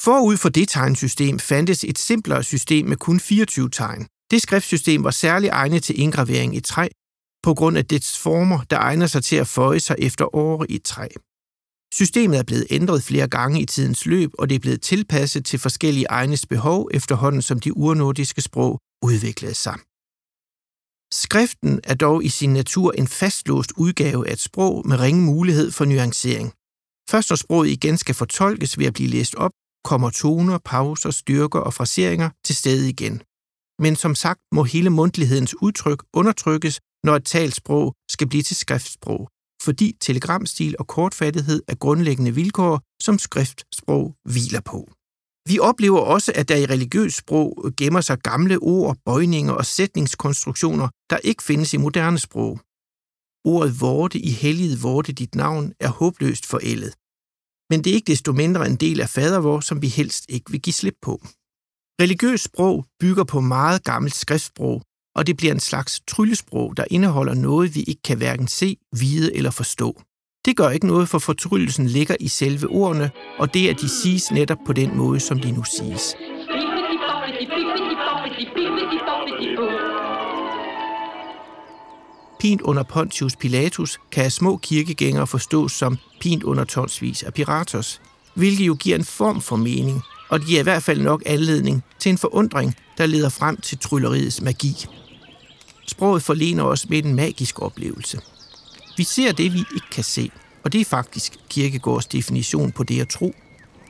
Forud 0.00 0.36
for 0.36 0.48
det 0.48 0.68
tegnsystem 0.68 1.38
fandtes 1.38 1.84
et 1.84 1.98
simplere 1.98 2.42
system 2.42 2.86
med 2.86 2.96
kun 2.96 3.20
24 3.20 3.70
tegn. 3.70 4.06
Det 4.30 4.42
skriftsystem 4.42 5.04
var 5.04 5.10
særligt 5.10 5.52
egnet 5.52 5.82
til 5.82 6.00
indgravering 6.00 6.56
i 6.56 6.60
træ, 6.60 6.88
på 7.46 7.54
grund 7.54 7.78
af 7.78 7.86
dets 7.86 8.18
former, 8.18 8.60
der 8.70 8.78
egner 8.78 9.06
sig 9.06 9.24
til 9.24 9.36
at 9.36 9.48
føje 9.48 9.80
sig 9.80 9.96
efter 9.98 10.34
år 10.34 10.66
i 10.68 10.78
træ. 10.78 11.08
Systemet 11.94 12.38
er 12.38 12.42
blevet 12.42 12.66
ændret 12.70 13.02
flere 13.02 13.28
gange 13.28 13.60
i 13.60 13.66
tidens 13.66 14.06
løb, 14.06 14.30
og 14.38 14.48
det 14.48 14.54
er 14.54 14.58
blevet 14.58 14.82
tilpasset 14.82 15.44
til 15.44 15.58
forskellige 15.58 16.06
egnes 16.10 16.46
behov 16.46 16.88
efterhånden 16.94 17.42
som 17.42 17.60
de 17.60 17.76
urnordiske 17.76 18.42
sprog 18.42 18.80
udviklede 19.02 19.54
sig. 19.54 19.76
Skriften 21.22 21.80
er 21.84 21.94
dog 21.94 22.24
i 22.24 22.28
sin 22.28 22.52
natur 22.52 22.92
en 22.92 23.08
fastlåst 23.08 23.72
udgave 23.76 24.28
af 24.28 24.32
et 24.32 24.40
sprog 24.40 24.88
med 24.88 25.00
ringe 25.00 25.22
mulighed 25.22 25.70
for 25.70 25.84
nuancering. 25.84 26.52
Først 27.10 27.30
når 27.30 27.36
sproget 27.36 27.68
igen 27.68 27.98
skal 27.98 28.14
fortolkes 28.14 28.78
ved 28.78 28.86
at 28.86 28.94
blive 28.94 29.08
læst 29.08 29.34
op, 29.34 29.52
kommer 29.84 30.10
toner, 30.10 30.58
pauser, 30.64 31.10
styrker 31.10 31.60
og 31.60 31.74
fraseringer 31.74 32.30
til 32.44 32.56
stede 32.56 32.88
igen. 32.88 33.22
Men 33.78 33.96
som 33.96 34.14
sagt 34.14 34.40
må 34.52 34.64
hele 34.64 34.90
mundtlighedens 34.90 35.54
udtryk 35.62 36.02
undertrykkes, 36.12 36.80
når 37.06 37.16
et 37.16 37.24
talsprog 37.24 37.94
skal 38.14 38.28
blive 38.28 38.42
til 38.42 38.56
skriftsprog, 38.56 39.22
fordi 39.62 39.96
telegramstil 40.00 40.74
og 40.78 40.86
kortfattighed 40.86 41.62
er 41.68 41.74
grundlæggende 41.74 42.34
vilkår, 42.34 42.80
som 43.02 43.18
skriftsprog 43.18 44.04
hviler 44.32 44.60
på. 44.60 44.80
Vi 45.50 45.58
oplever 45.58 46.00
også, 46.14 46.32
at 46.34 46.48
der 46.48 46.56
i 46.56 46.66
religiøst 46.66 47.16
sprog 47.16 47.72
gemmer 47.76 48.00
sig 48.00 48.18
gamle 48.18 48.56
ord, 48.58 48.96
bøjninger 49.04 49.52
og 49.52 49.66
sætningskonstruktioner, 49.66 50.88
der 51.10 51.18
ikke 51.18 51.42
findes 51.42 51.74
i 51.74 51.76
moderne 51.76 52.18
sprog. 52.18 52.60
Ordet 53.44 53.80
vorte 53.80 54.18
i 54.18 54.30
helliget 54.30 54.82
vorte 54.82 55.12
dit 55.12 55.34
navn 55.34 55.72
er 55.80 55.88
håbløst 55.88 56.46
forældet. 56.46 56.92
Men 57.70 57.84
det 57.84 57.90
er 57.90 57.94
ikke 57.94 58.12
desto 58.12 58.32
mindre 58.32 58.66
en 58.66 58.76
del 58.76 59.00
af 59.00 59.08
fadervor, 59.08 59.60
som 59.60 59.82
vi 59.82 59.88
helst 59.88 60.24
ikke 60.28 60.50
vil 60.50 60.62
give 60.62 60.74
slip 60.80 60.98
på. 61.02 61.14
Religiøst 62.02 62.44
sprog 62.44 62.84
bygger 63.00 63.24
på 63.24 63.40
meget 63.40 63.84
gammelt 63.84 64.14
skriftsprog, 64.14 64.82
og 65.16 65.26
det 65.26 65.36
bliver 65.36 65.52
en 65.52 65.60
slags 65.60 66.00
tryllesprog, 66.08 66.76
der 66.76 66.84
indeholder 66.90 67.34
noget, 67.34 67.74
vi 67.74 67.80
ikke 67.80 68.02
kan 68.02 68.16
hverken 68.16 68.48
se, 68.48 68.76
vide 68.92 69.36
eller 69.36 69.50
forstå. 69.50 70.02
Det 70.44 70.56
gør 70.56 70.70
ikke 70.70 70.86
noget, 70.86 71.08
for 71.08 71.18
fortryllelsen 71.18 71.86
ligger 71.86 72.16
i 72.20 72.28
selve 72.28 72.66
ordene, 72.68 73.10
og 73.38 73.54
det 73.54 73.66
er, 73.66 73.70
at 73.70 73.80
de 73.80 73.88
siges 73.88 74.30
netop 74.30 74.58
på 74.66 74.72
den 74.72 74.96
måde, 74.96 75.20
som 75.20 75.40
de 75.40 75.50
nu 75.50 75.62
siges. 75.64 76.16
Pint 82.40 82.62
under 82.62 82.82
Pontius 82.82 83.36
Pilatus 83.36 83.98
kan 84.12 84.24
af 84.24 84.32
små 84.32 84.56
kirkegængere 84.56 85.26
forstås 85.26 85.72
som 85.72 85.98
pint 86.20 86.42
under 86.42 86.64
tonsvis 86.64 87.22
af 87.22 87.34
piratos, 87.34 88.00
hvilket 88.34 88.66
jo 88.66 88.74
giver 88.74 88.96
en 88.96 89.04
form 89.04 89.40
for 89.40 89.56
mening, 89.56 90.02
og 90.28 90.38
det 90.40 90.48
giver 90.48 90.60
i 90.60 90.62
hvert 90.62 90.82
fald 90.82 91.00
nok 91.00 91.22
anledning 91.26 91.84
til 91.98 92.10
en 92.10 92.18
forundring, 92.18 92.74
der 92.98 93.06
leder 93.06 93.28
frem 93.28 93.56
til 93.56 93.78
trylleriets 93.78 94.40
magi. 94.40 94.86
Sproget 95.86 96.22
forlener 96.22 96.64
os 96.64 96.88
med 96.88 97.04
en 97.04 97.14
magisk 97.14 97.62
oplevelse. 97.62 98.20
Vi 98.96 99.04
ser 99.04 99.32
det, 99.32 99.52
vi 99.52 99.58
ikke 99.58 99.90
kan 99.92 100.04
se, 100.04 100.30
og 100.64 100.72
det 100.72 100.80
er 100.80 100.84
faktisk 100.84 101.36
Kirkegårds 101.48 102.06
definition 102.06 102.72
på 102.72 102.82
det 102.82 103.00
at 103.00 103.08
tro. 103.08 103.34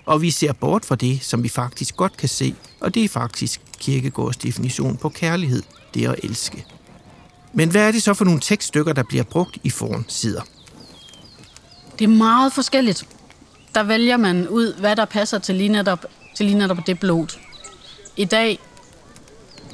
Og 0.06 0.22
vi 0.22 0.30
ser 0.30 0.52
bort 0.52 0.84
fra 0.84 0.94
det, 0.94 1.22
som 1.22 1.42
vi 1.42 1.48
faktisk 1.48 1.96
godt 1.96 2.16
kan 2.16 2.28
se, 2.28 2.54
og 2.80 2.94
det 2.94 3.04
er 3.04 3.08
faktisk 3.08 3.60
Kirkegårds 3.78 4.36
definition 4.36 4.96
på 4.96 5.08
kærlighed, 5.08 5.62
det 5.94 6.08
at 6.08 6.20
elske. 6.22 6.64
Men 7.52 7.70
hvad 7.70 7.88
er 7.88 7.92
det 7.92 8.02
så 8.02 8.14
for 8.14 8.24
nogle 8.24 8.40
tekststykker, 8.40 8.92
der 8.92 9.02
bliver 9.02 9.24
brugt 9.24 9.58
i 9.64 9.70
foran 9.70 10.04
sider? 10.08 10.42
Det 11.98 12.04
er 12.04 12.08
meget 12.08 12.52
forskelligt. 12.52 13.08
Der 13.74 13.82
vælger 13.82 14.16
man 14.16 14.48
ud, 14.48 14.74
hvad 14.80 14.96
der 14.96 15.04
passer 15.04 15.38
til 15.38 15.54
lige 15.54 15.68
netop, 15.68 16.04
til 16.36 16.46
lige 16.46 16.58
netop 16.58 16.78
det 16.86 17.00
blod. 17.00 17.38
I 18.16 18.24
dag, 18.24 18.58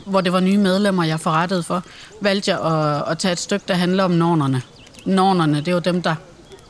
hvor 0.06 0.20
det 0.20 0.32
var 0.32 0.40
nye 0.40 0.58
medlemmer, 0.58 1.04
jeg 1.04 1.20
forrettede 1.20 1.62
for, 1.62 1.84
valgte 2.20 2.50
jeg 2.50 2.60
at, 2.60 3.04
at 3.10 3.18
tage 3.18 3.32
et 3.32 3.38
stykke, 3.38 3.64
der 3.68 3.74
handler 3.74 4.04
om 4.04 4.10
nornerne. 4.10 4.62
Nornerne, 5.06 5.56
det 5.56 5.68
er 5.68 5.72
jo 5.72 5.78
dem, 5.78 6.02
der 6.02 6.14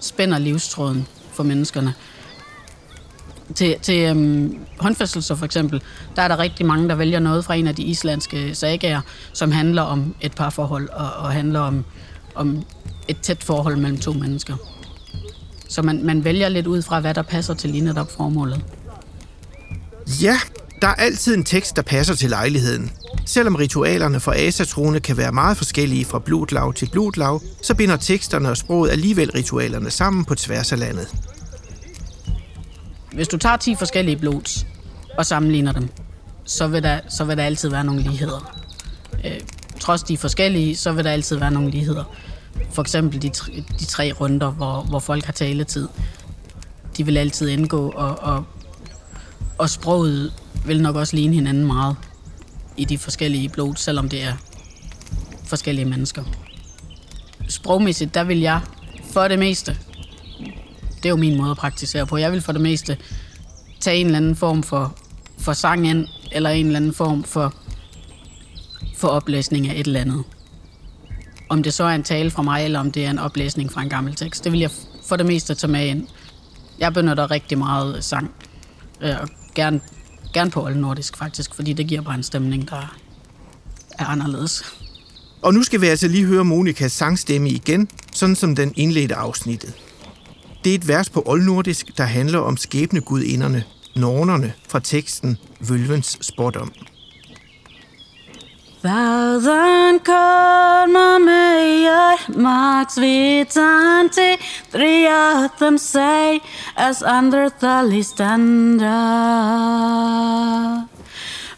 spænder 0.01 0.39
livstråden 0.39 1.07
for 1.33 1.43
menneskerne. 1.43 1.95
Til, 3.55 3.77
til 3.83 3.99
øhm, 3.99 4.59
håndfæstelser 4.79 5.35
for 5.35 5.45
eksempel, 5.45 5.83
der 6.17 6.23
er 6.23 6.29
der 6.29 6.39
rigtig 6.39 6.67
mange, 6.67 6.89
der 6.89 6.95
vælger 6.95 7.19
noget 7.19 7.45
fra 7.45 7.55
en 7.55 7.67
af 7.67 7.75
de 7.75 7.83
islandske 7.83 8.55
sagager, 8.55 9.01
som 9.33 9.53
handler 9.53 9.83
om 9.83 10.15
et 10.21 10.35
parforhold 10.35 10.89
og, 10.89 11.13
og 11.13 11.33
handler 11.33 11.61
om, 11.61 11.85
om 12.35 12.63
et 13.09 13.21
tæt 13.21 13.45
forhold 13.45 13.77
mellem 13.77 13.99
to 13.99 14.13
mennesker. 14.13 14.57
Så 15.69 15.83
man, 15.83 16.05
man 16.05 16.25
vælger 16.25 16.49
lidt 16.49 16.67
ud 16.67 16.83
fra, 16.83 17.01
hvad 17.01 17.15
der 17.15 17.23
passer 17.23 17.55
til 17.55 17.71
lige 17.71 17.85
netop 17.85 18.11
formålet. 18.17 18.65
Ja, 20.23 20.39
der 20.83 20.89
er 20.89 20.95
altid 20.95 21.35
en 21.35 21.45
tekst, 21.45 21.77
der 21.77 21.83
passer 21.83 22.15
til 22.15 22.31
lejligheden. 22.31 22.91
Selvom 23.27 23.55
ritualerne 23.55 24.21
for 24.21 24.33
asatrone 24.37 25.01
kan 25.01 25.17
være 25.17 25.33
meget 25.33 25.57
forskellige 25.57 26.05
fra 26.05 26.19
blodlag 26.19 26.75
til 26.75 26.89
blodlag, 26.93 27.41
så 27.63 27.75
binder 27.75 27.97
teksterne 27.97 28.51
og 28.51 28.57
sproget 28.57 28.91
alligevel 28.91 29.31
ritualerne 29.31 29.91
sammen 29.91 30.25
på 30.25 30.35
tværs 30.35 30.73
af 30.73 30.79
landet. 30.79 31.15
Hvis 33.13 33.29
du 33.29 33.37
tager 33.37 33.57
10 33.57 33.75
forskellige 33.75 34.17
blods 34.17 34.67
og 35.19 35.27
sammenligner 35.27 35.73
dem, 35.73 35.89
så 36.45 36.67
vil 36.67 36.83
der, 36.83 37.01
så 37.09 37.25
vil 37.25 37.37
der 37.37 37.45
altid 37.45 37.69
være 37.69 37.85
nogle 37.85 38.03
ligheder. 38.03 38.59
Øh, 39.25 39.41
trods 39.81 40.03
de 40.03 40.19
forskellige, 40.19 40.77
så 40.77 40.93
vil 40.93 41.05
der 41.05 41.11
altid 41.11 41.37
være 41.37 41.51
nogle 41.51 41.71
ligheder. 41.71 42.05
For 42.71 42.83
eksempel 42.83 43.23
de, 43.23 43.31
de 43.81 43.85
tre 43.85 44.13
runder, 44.13 44.51
hvor, 44.51 44.83
hvor 44.83 44.99
folk 44.99 45.25
har 45.25 45.33
taletid. 45.33 45.89
De 46.97 47.05
vil 47.05 47.17
altid 47.17 47.49
indgå, 47.49 47.91
og, 47.91 48.19
og, 48.19 48.45
og 49.59 49.71
sproget 49.71 50.33
vil 50.67 50.83
nok 50.83 50.97
også 50.97 51.17
ligne 51.17 51.35
hinanden 51.35 51.67
meget 51.67 51.97
i 52.77 52.85
de 52.85 52.99
forskellige 52.99 53.49
blod, 53.49 53.75
selvom 53.77 54.09
det 54.09 54.23
er 54.23 54.33
forskellige 55.47 55.85
mennesker. 55.85 56.25
Sprogmæssigt, 57.49 58.15
der 58.15 58.25
vil 58.25 58.41
jeg 58.41 58.61
for 59.13 59.29
det 59.29 59.39
meste, 59.39 59.77
det 60.97 61.05
er 61.05 61.09
jo 61.09 61.17
min 61.17 61.37
måde 61.37 61.51
at 61.51 61.57
praktisere 61.57 62.07
på, 62.07 62.17
jeg 62.17 62.33
vil 62.33 62.41
for 62.41 62.53
det 62.53 62.61
meste 62.61 62.99
tage 63.81 63.97
en 63.97 64.07
eller 64.07 64.17
anden 64.17 64.37
form 64.37 64.63
for, 64.63 64.97
for 65.39 65.53
sang 65.53 65.89
ind, 65.89 66.07
eller 66.33 66.51
en 66.51 66.67
eller 66.67 66.77
anden 66.77 66.95
form 66.95 67.25
for, 67.25 67.55
for 68.97 69.09
oplæsning 69.09 69.69
af 69.69 69.75
et 69.81 69.87
eller 69.87 70.01
andet. 70.01 70.25
Om 71.49 71.63
det 71.63 71.75
så 71.75 71.85
er 71.85 71.95
en 71.95 72.03
tale 72.03 72.31
fra 72.31 72.43
mig, 72.43 72.65
eller 72.65 72.81
om 72.81 72.93
det 72.93 73.07
er 73.07 73.11
en 73.11 73.19
oplæsning 73.19 73.73
fra 73.73 73.83
en 73.83 73.89
gammel 73.89 74.15
tekst, 74.15 74.45
det 74.45 74.53
vil 74.53 74.61
jeg 74.61 74.71
for 75.05 75.17
det 75.17 75.27
meste 75.27 75.55
tage 75.55 75.71
med 75.71 75.87
ind. 75.87 76.07
Jeg 76.79 76.93
benytter 76.93 77.31
rigtig 77.31 77.59
meget 77.59 78.05
sang, 78.05 78.31
øh, 79.01 79.15
og 79.21 79.29
gerne 79.55 79.81
Gerne 80.33 80.51
på 80.51 80.65
oldnordisk 80.65 81.17
faktisk, 81.17 81.55
fordi 81.55 81.73
det 81.73 81.87
giver 81.87 82.01
bare 82.01 82.15
en 82.15 82.23
stemning, 82.23 82.71
der 82.71 82.97
er 83.99 84.05
anderledes. 84.05 84.65
Og 85.43 85.55
nu 85.55 85.63
skal 85.63 85.81
vi 85.81 85.87
altså 85.87 86.09
lige 86.09 86.25
høre 86.25 86.45
Monikas 86.45 86.93
sangstemme 86.93 87.51
igen, 87.51 87.89
sådan 88.13 88.37
som 88.37 88.57
den 88.57 88.73
indledte 88.77 89.15
afsnittet. 89.15 89.75
Det 90.65 90.71
er 90.71 90.75
et 90.75 90.89
vers 90.89 91.11
på 91.11 91.23
oldnordisk, 91.27 91.99
der 91.99 92.05
handler 92.05 92.39
om 92.39 92.57
skæbnegudinderne, 92.57 93.65
nornerne 93.97 94.53
fra 94.69 94.81
teksten 94.81 95.39
Vølvens 95.69 96.19
spådom. 96.21 96.73
Thousand 98.85 100.01
kommer 100.05 100.62
Max 102.29 102.99
vitandi 102.99 104.39
Three 104.71 105.07
of 105.09 105.59
them 105.59 105.79
say 105.79 106.41
As 106.77 107.03
under 107.03 107.51
the 107.51 108.03
standa 108.03 108.99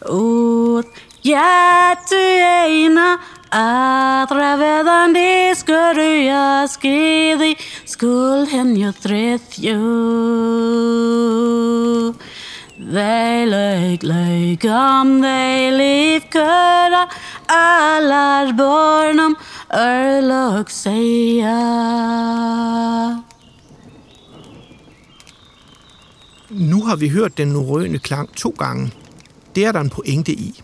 Út 0.05 0.85
Gætu 1.25 2.21
eina 2.21 3.17
aðra 3.55 4.51
veðandi 4.59 5.55
skuru 5.57 6.27
að 6.29 6.67
skiði 6.73 7.51
skul 7.87 8.43
henni 8.51 8.83
og 8.89 8.97
þriðju. 8.99 9.77
Tretjo 12.75 12.93
They 12.93 13.45
look 13.45 14.03
like 14.03 14.65
om 14.65 15.21
they 15.21 15.71
leave 15.71 16.21
köra 16.31 17.09
Allar 17.47 18.53
barnum 18.57 19.35
örlog 19.73 20.71
säga 20.71 21.55
Nu 26.49 26.83
har 26.85 26.95
vi 26.95 27.09
hørt 27.09 27.37
den 27.37 27.47
norrøne 27.47 27.99
klang 27.99 28.35
to 28.35 28.49
gange. 28.49 28.91
Det 29.55 29.65
er 29.65 29.71
der 29.71 29.79
en 29.79 29.89
pointe 29.89 30.31
i. 30.31 30.61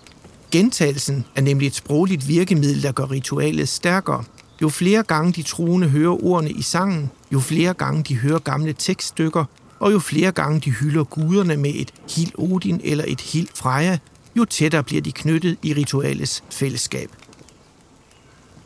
Gentagelsen 0.51 1.25
er 1.36 1.41
nemlig 1.41 1.68
et 1.68 1.75
sprogligt 1.75 2.27
virkemiddel, 2.27 2.84
der 2.84 2.91
gør 2.91 3.12
ritualet 3.12 3.70
stærkere. 3.70 4.24
Jo 4.62 4.70
flere 4.70 5.03
gange 5.03 5.34
de 5.34 5.44
truende 5.44 5.89
hører 5.89 6.24
ordene 6.25 6.51
i 6.51 6.62
sangen, 6.62 7.12
jo 7.34 7.39
flere 7.39 7.74
gange 7.74 8.03
de 8.03 8.15
hører 8.15 8.39
gamle 8.39 8.74
tekststykker, 8.74 9.46
og 9.82 9.92
jo 9.92 10.00
flere 10.00 10.32
gange 10.32 10.60
de 10.60 10.72
hylder 10.72 11.04
guderne 11.04 11.58
med 11.58 11.72
et 11.76 11.92
Hil 12.16 12.32
Odin 12.38 12.82
eller 12.84 13.04
et 13.08 13.22
Hil 13.22 13.50
Freja, 13.56 13.98
jo 14.36 14.46
tættere 14.46 14.84
bliver 14.84 15.02
de 15.02 15.12
knyttet 15.12 15.58
i 15.64 15.74
ritualets 15.74 16.44
fællesskab. 16.50 17.10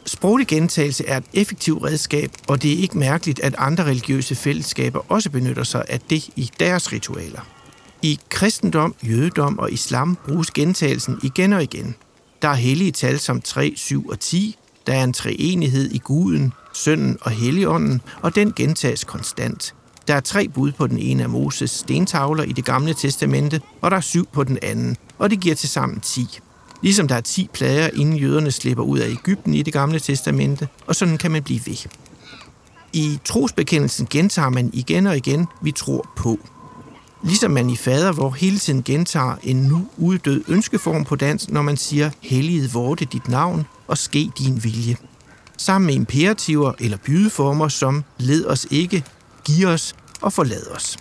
Sproglig 0.05 0.47
gentagelse 0.47 1.05
er 1.07 1.17
et 1.17 1.25
effektivt 1.33 1.83
redskab, 1.83 2.31
og 2.47 2.61
det 2.61 2.73
er 2.73 2.77
ikke 2.77 2.97
mærkeligt, 2.97 3.39
at 3.39 3.55
andre 3.57 3.83
religiøse 3.83 4.35
fællesskaber 4.35 5.11
også 5.11 5.29
benytter 5.29 5.63
sig 5.63 5.85
af 5.89 5.99
det 5.99 6.29
i 6.35 6.51
deres 6.59 6.93
ritualer. 6.93 7.41
I 8.01 8.19
kristendom, 8.29 8.95
jødedom 9.03 9.59
og 9.59 9.71
islam 9.71 10.17
bruges 10.25 10.51
gentagelsen 10.51 11.19
igen 11.23 11.53
og 11.53 11.63
igen. 11.63 11.95
Der 12.41 12.47
er 12.47 12.53
hellige 12.53 12.91
tal 12.91 13.19
som 13.19 13.41
3, 13.41 13.73
7 13.75 14.07
og 14.07 14.19
10. 14.19 14.55
Der 14.87 14.93
er 14.93 15.03
en 15.03 15.13
treenighed 15.13 15.91
i 15.91 15.97
guden, 15.97 16.53
sønnen 16.73 17.17
og 17.21 17.31
helligånden, 17.31 18.01
og 18.21 18.35
den 18.35 18.53
gentages 18.55 19.03
konstant. 19.03 19.75
Der 20.07 20.13
er 20.13 20.19
tre 20.19 20.47
bud 20.47 20.71
på 20.71 20.87
den 20.87 20.99
ene 20.99 21.23
af 21.23 21.29
Moses 21.29 21.71
stentavler 21.71 22.43
i 22.43 22.51
det 22.51 22.65
gamle 22.65 22.93
testamente, 22.93 23.61
og 23.81 23.91
der 23.91 23.97
er 23.97 24.01
syv 24.01 24.27
på 24.33 24.43
den 24.43 24.59
anden, 24.61 24.97
og 25.19 25.29
det 25.29 25.39
giver 25.39 25.55
til 25.55 25.69
sammen 25.69 25.99
ti. 25.99 26.39
Ligesom 26.81 27.07
der 27.07 27.15
er 27.15 27.21
ti 27.21 27.49
plager, 27.53 27.89
inden 27.93 28.17
jøderne 28.17 28.51
slipper 28.51 28.83
ud 28.83 28.99
af 28.99 29.09
Ægypten 29.09 29.53
i 29.53 29.61
det 29.61 29.73
gamle 29.73 29.99
testamente, 29.99 30.67
og 30.87 30.95
sådan 30.95 31.17
kan 31.17 31.31
man 31.31 31.43
blive 31.43 31.61
ved. 31.65 31.87
I 32.93 33.19
trosbekendelsen 33.25 34.07
gentager 34.09 34.49
man 34.49 34.69
igen 34.73 35.07
og 35.07 35.17
igen, 35.17 35.47
vi 35.61 35.71
tror 35.71 36.09
på. 36.15 36.39
Ligesom 37.23 37.51
man 37.51 37.69
i 37.69 37.75
fader, 37.75 38.11
hvor 38.11 38.29
hele 38.29 38.57
tiden 38.57 38.83
gentager 38.83 39.35
en 39.43 39.55
nu 39.55 39.87
uddød 39.97 40.43
ønskeform 40.47 41.03
på 41.03 41.15
dansk, 41.15 41.49
når 41.49 41.61
man 41.61 41.77
siger, 41.77 42.09
helliget 42.21 42.73
vorte 42.73 43.05
dit 43.05 43.27
navn 43.27 43.65
og 43.87 43.97
ske 43.97 44.31
din 44.39 44.63
vilje. 44.63 44.97
Sammen 45.57 45.85
med 45.85 45.95
imperativer 45.95 46.71
eller 46.79 46.97
bydeformer 46.97 47.67
som 47.67 48.03
led 48.17 48.45
os 48.45 48.67
ikke, 48.71 49.03
give 49.45 49.67
os 49.67 49.95
og 50.21 50.33
forlade 50.33 50.71
os. 50.71 50.97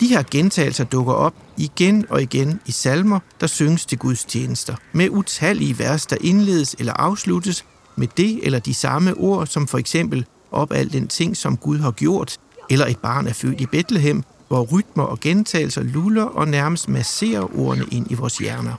De 0.00 0.06
her 0.06 0.22
gentagelser 0.30 0.84
dukker 0.84 1.12
op 1.12 1.34
igen 1.56 2.06
og 2.08 2.22
igen 2.22 2.60
i 2.66 2.72
salmer, 2.72 3.18
der 3.40 3.46
synges 3.46 3.86
til 3.86 3.98
Guds 3.98 4.24
tjenester, 4.24 4.76
med 4.92 5.10
utallige 5.10 5.78
vers, 5.78 6.06
der 6.06 6.16
indledes 6.20 6.76
eller 6.78 6.92
afsluttes 6.92 7.64
med 7.96 8.08
det 8.16 8.40
eller 8.42 8.58
de 8.58 8.74
samme 8.74 9.14
ord, 9.14 9.46
som 9.46 9.66
for 9.66 9.78
eksempel 9.78 10.26
op 10.52 10.72
al 10.72 10.92
den 10.92 11.08
ting, 11.08 11.36
som 11.36 11.56
Gud 11.56 11.78
har 11.78 11.90
gjort, 11.90 12.38
eller 12.70 12.86
et 12.86 12.98
barn 12.98 13.26
er 13.26 13.32
født 13.32 13.60
i 13.60 13.66
Bethlehem, 13.66 14.22
hvor 14.48 14.62
rytmer 14.62 15.04
og 15.04 15.20
gentagelser 15.20 15.82
luller 15.82 16.24
og 16.24 16.48
nærmest 16.48 16.88
masserer 16.88 17.58
ordene 17.58 17.86
ind 17.92 18.10
i 18.10 18.14
vores 18.14 18.38
hjerner. 18.38 18.74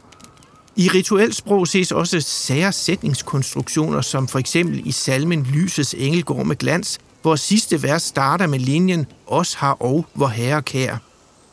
I 0.76 0.90
rituelt 0.90 1.36
sprog 1.36 1.68
ses 1.68 1.92
også 1.92 2.22
sære 2.22 2.72
sætningskonstruktioner, 2.72 4.02
som 4.02 4.28
for 4.28 4.40
eksempel 4.40 4.88
i 4.88 4.92
salmen 4.92 5.44
Lysets 5.44 5.96
engel 5.98 6.24
går 6.24 6.44
med 6.44 6.56
glans, 6.56 7.00
hvor 7.26 7.36
sidste 7.36 7.84
vers 7.84 8.02
starter 8.02 8.48
med 8.48 8.60
linjen 8.60 9.06
Os 9.28 9.54
har 9.54 9.72
og 9.72 10.06
hvor 10.14 10.28
herre 10.28 10.62
kær. 10.62 10.98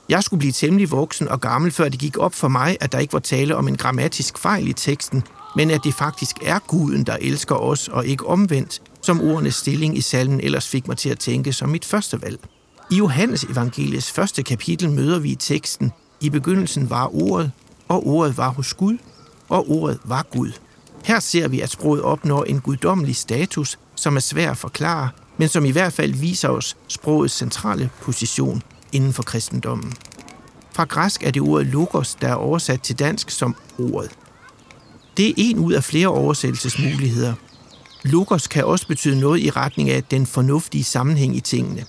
Jeg 0.08 0.22
skulle 0.22 0.38
blive 0.38 0.52
temmelig 0.52 0.90
voksen 0.90 1.28
og 1.28 1.40
gammel, 1.40 1.72
før 1.72 1.88
det 1.88 2.00
gik 2.00 2.18
op 2.18 2.34
for 2.34 2.48
mig, 2.48 2.76
at 2.80 2.92
der 2.92 2.98
ikke 2.98 3.12
var 3.12 3.18
tale 3.18 3.56
om 3.56 3.68
en 3.68 3.76
grammatisk 3.76 4.38
fejl 4.38 4.68
i 4.68 4.72
teksten, 4.72 5.22
men 5.56 5.70
at 5.70 5.80
det 5.84 5.94
faktisk 5.94 6.36
er 6.42 6.58
guden, 6.58 7.04
der 7.04 7.16
elsker 7.20 7.54
os, 7.54 7.88
og 7.88 8.06
ikke 8.06 8.26
omvendt, 8.26 8.82
som 9.02 9.20
ordenes 9.20 9.54
stilling 9.54 9.96
i 9.98 10.00
salmen 10.00 10.40
ellers 10.40 10.68
fik 10.68 10.88
mig 10.88 10.96
til 10.96 11.08
at 11.08 11.18
tænke 11.18 11.52
som 11.52 11.68
mit 11.68 11.84
første 11.84 12.22
valg. 12.22 12.40
I 12.90 12.96
Johannes 12.96 13.44
evangeliets 13.44 14.10
første 14.10 14.42
kapitel 14.42 14.90
møder 14.90 15.18
vi 15.18 15.30
i 15.30 15.34
teksten, 15.34 15.92
i 16.20 16.30
begyndelsen 16.30 16.90
var 16.90 17.14
ordet, 17.14 17.50
og 17.88 18.06
ordet 18.06 18.36
var 18.36 18.48
hos 18.48 18.74
Gud, 18.74 18.98
og 19.48 19.70
ordet 19.70 19.98
var 20.04 20.26
Gud. 20.30 20.52
Her 21.04 21.20
ser 21.20 21.48
vi, 21.48 21.60
at 21.60 21.70
sproget 21.70 22.02
opnår 22.02 22.44
en 22.44 22.60
guddommelig 22.60 23.16
status, 23.16 23.78
som 23.94 24.16
er 24.16 24.20
svær 24.20 24.50
at 24.50 24.56
forklare, 24.56 25.08
men 25.36 25.48
som 25.48 25.64
i 25.64 25.70
hvert 25.70 25.92
fald 25.92 26.14
viser 26.14 26.48
os 26.48 26.76
sprogets 26.88 27.34
centrale 27.34 27.90
position 28.00 28.62
inden 28.92 29.12
for 29.12 29.22
kristendommen. 29.22 29.94
Fra 30.72 30.84
græsk 30.84 31.22
er 31.22 31.30
det 31.30 31.42
ordet 31.42 31.66
logos, 31.66 32.14
der 32.14 32.28
er 32.28 32.34
oversat 32.34 32.80
til 32.80 32.98
dansk 32.98 33.30
som 33.30 33.56
ordet. 33.78 34.10
Det 35.16 35.28
er 35.28 35.34
en 35.36 35.58
ud 35.58 35.72
af 35.72 35.84
flere 35.84 36.08
oversættelsesmuligheder. 36.08 37.34
Logos 38.02 38.46
kan 38.46 38.64
også 38.64 38.86
betyde 38.86 39.20
noget 39.20 39.40
i 39.40 39.50
retning 39.50 39.90
af 39.90 40.04
den 40.04 40.26
fornuftige 40.26 40.84
sammenhæng 40.84 41.36
i 41.36 41.40
tingene. 41.40 41.84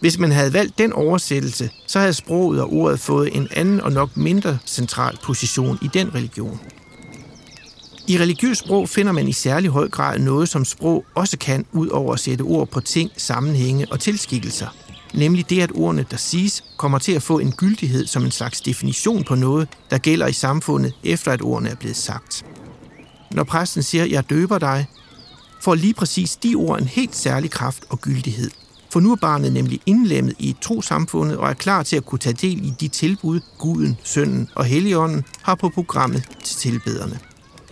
Hvis 0.00 0.18
man 0.18 0.32
havde 0.32 0.52
valgt 0.52 0.78
den 0.78 0.92
oversættelse, 0.92 1.70
så 1.86 1.98
havde 1.98 2.12
sproget 2.12 2.60
og 2.60 2.72
ordet 2.72 3.00
fået 3.00 3.36
en 3.36 3.48
anden 3.50 3.80
og 3.80 3.92
nok 3.92 4.16
mindre 4.16 4.58
central 4.66 5.18
position 5.24 5.78
i 5.82 5.88
den 5.94 6.14
religion. 6.14 6.60
I 8.06 8.18
religiøs 8.18 8.58
sprog 8.58 8.88
finder 8.88 9.12
man 9.12 9.28
i 9.28 9.32
særlig 9.32 9.70
høj 9.70 9.88
grad 9.88 10.18
noget, 10.18 10.48
som 10.48 10.64
sprog 10.64 11.04
også 11.14 11.38
kan, 11.38 11.66
ud 11.72 11.88
over 11.88 12.12
at 12.12 12.20
sætte 12.20 12.42
ord 12.42 12.68
på 12.68 12.80
ting, 12.80 13.10
sammenhænge 13.16 13.86
og 13.90 14.00
tilskikkelser. 14.00 14.66
Nemlig 15.14 15.50
det, 15.50 15.60
at 15.60 15.72
ordene, 15.74 16.06
der 16.10 16.16
siges, 16.16 16.64
kommer 16.76 16.98
til 16.98 17.12
at 17.12 17.22
få 17.22 17.38
en 17.38 17.52
gyldighed 17.52 18.06
som 18.06 18.24
en 18.24 18.30
slags 18.30 18.60
definition 18.60 19.24
på 19.24 19.34
noget, 19.34 19.68
der 19.90 19.98
gælder 19.98 20.26
i 20.26 20.32
samfundet, 20.32 20.92
efter 21.04 21.32
at 21.32 21.42
ordene 21.42 21.70
er 21.70 21.74
blevet 21.74 21.96
sagt. 21.96 22.44
Når 23.30 23.44
præsten 23.44 23.82
siger, 23.82 24.04
jeg 24.04 24.30
døber 24.30 24.58
dig, 24.58 24.86
får 25.62 25.74
lige 25.74 25.94
præcis 25.94 26.36
de 26.36 26.54
ord 26.54 26.80
en 26.80 26.88
helt 26.88 27.16
særlig 27.16 27.50
kraft 27.50 27.84
og 27.90 28.00
gyldighed. 28.00 28.50
For 28.90 29.00
nu 29.00 29.12
er 29.12 29.16
barnet 29.16 29.52
nemlig 29.52 29.80
indlemmet 29.86 30.34
i 30.38 30.50
et 30.50 30.58
trosamfundet 30.58 31.36
og 31.36 31.48
er 31.48 31.54
klar 31.54 31.82
til 31.82 31.96
at 31.96 32.04
kunne 32.04 32.18
tage 32.18 32.36
del 32.48 32.66
i 32.66 32.72
de 32.80 32.88
tilbud, 32.88 33.40
Guden, 33.58 33.96
Sønnen 34.04 34.48
og 34.54 34.64
Helligånden 34.64 35.24
har 35.42 35.54
på 35.54 35.68
programmet 35.68 36.22
til 36.44 36.56
tilbederne. 36.56 37.18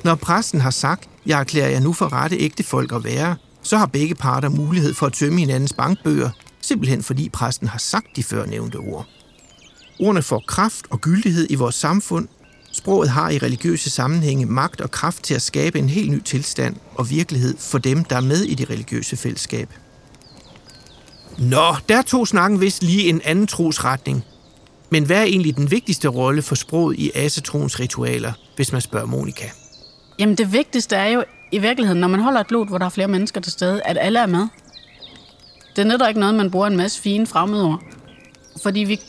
Når 0.04 0.14
præsten 0.14 0.60
har 0.60 0.70
sagt, 0.70 1.08
jeg 1.26 1.40
erklærer 1.40 1.68
jer 1.68 1.80
nu 1.80 1.92
for 1.92 2.12
rette 2.12 2.36
ægte 2.36 2.62
folk 2.62 2.92
at 2.92 3.04
være, 3.04 3.36
så 3.62 3.76
har 3.76 3.86
begge 3.86 4.14
parter 4.14 4.48
mulighed 4.48 4.94
for 4.94 5.06
at 5.06 5.12
tømme 5.12 5.40
hinandens 5.40 5.72
bankbøger, 5.72 6.30
simpelthen 6.60 7.02
fordi 7.02 7.28
præsten 7.28 7.68
har 7.68 7.78
sagt 7.78 8.06
de 8.16 8.22
førnævnte 8.22 8.76
ord. 8.76 9.06
Ordene 10.00 10.22
får 10.22 10.42
kraft 10.46 10.86
og 10.90 11.00
gyldighed 11.00 11.46
i 11.50 11.54
vores 11.54 11.74
samfund. 11.74 12.28
Sproget 12.72 13.10
har 13.10 13.30
i 13.30 13.38
religiøse 13.38 13.90
sammenhænge 13.90 14.46
magt 14.46 14.80
og 14.80 14.90
kraft 14.90 15.22
til 15.22 15.34
at 15.34 15.42
skabe 15.42 15.78
en 15.78 15.88
helt 15.88 16.10
ny 16.10 16.22
tilstand 16.22 16.76
og 16.94 17.10
virkelighed 17.10 17.56
for 17.58 17.78
dem, 17.78 18.04
der 18.04 18.16
er 18.16 18.20
med 18.20 18.42
i 18.42 18.54
det 18.54 18.70
religiøse 18.70 19.16
fællesskab. 19.16 19.68
Nå, 21.38 21.74
der 21.88 22.02
tog 22.02 22.28
snakken 22.28 22.60
vist 22.60 22.82
lige 22.82 23.08
en 23.08 23.20
anden 23.24 23.46
trosretning. 23.46 24.24
Men 24.90 25.04
hvad 25.04 25.16
er 25.16 25.24
egentlig 25.24 25.56
den 25.56 25.70
vigtigste 25.70 26.08
rolle 26.08 26.42
for 26.42 26.54
sproget 26.54 26.98
i 26.98 27.10
asetroens 27.14 27.80
ritualer, 27.80 28.32
hvis 28.56 28.72
man 28.72 28.80
spørger 28.80 29.06
Monika? 29.06 29.48
Jamen 30.18 30.34
det 30.34 30.52
vigtigste 30.52 30.96
er 30.96 31.06
jo 31.06 31.24
i 31.52 31.58
virkeligheden, 31.58 32.00
når 32.00 32.08
man 32.08 32.20
holder 32.20 32.40
et 32.40 32.46
blod, 32.46 32.66
hvor 32.66 32.78
der 32.78 32.86
er 32.86 32.90
flere 32.90 33.08
mennesker 33.08 33.40
til 33.40 33.52
stede, 33.52 33.82
at 33.82 33.98
alle 34.00 34.18
er 34.18 34.26
med. 34.26 34.46
Det 35.76 35.86
nytter 35.86 36.08
ikke 36.08 36.20
noget, 36.20 36.34
man 36.34 36.50
bruger 36.50 36.66
en 36.66 36.76
masse 36.76 37.02
fine 37.02 37.26
fremmedord. 37.26 37.82
Fordi 38.62 38.80
vi, 38.80 39.00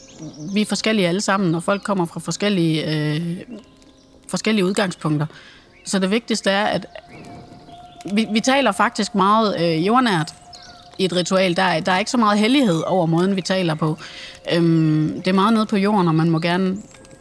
vi 0.53 0.61
er 0.61 0.65
forskellige 0.65 1.07
alle 1.07 1.21
sammen, 1.21 1.55
og 1.55 1.63
folk 1.63 1.83
kommer 1.83 2.05
fra 2.05 2.19
forskellige, 2.19 2.95
øh, 2.95 3.37
forskellige 4.27 4.65
udgangspunkter. 4.65 5.25
Så 5.85 5.99
det 5.99 6.11
vigtigste 6.11 6.51
er, 6.51 6.65
at 6.65 6.85
vi, 8.13 8.27
vi 8.31 8.39
taler 8.39 8.71
faktisk 8.71 9.15
meget 9.15 9.55
øh, 9.61 9.87
jordnært 9.87 10.33
i 10.97 11.05
et 11.05 11.15
ritual. 11.15 11.55
Der 11.55 11.63
er, 11.63 11.79
der 11.79 11.91
er 11.91 11.99
ikke 11.99 12.11
så 12.11 12.17
meget 12.17 12.39
hellighed 12.39 12.83
over 12.87 13.05
måden, 13.05 13.35
vi 13.35 13.41
taler 13.41 13.75
på. 13.75 13.97
Øhm, 14.53 15.13
det 15.15 15.27
er 15.27 15.33
meget 15.33 15.53
nede 15.53 15.65
på 15.65 15.77
jorden, 15.77 16.07
og 16.07 16.15
man 16.15 16.29
må 16.29 16.39
gerne, 16.39 16.77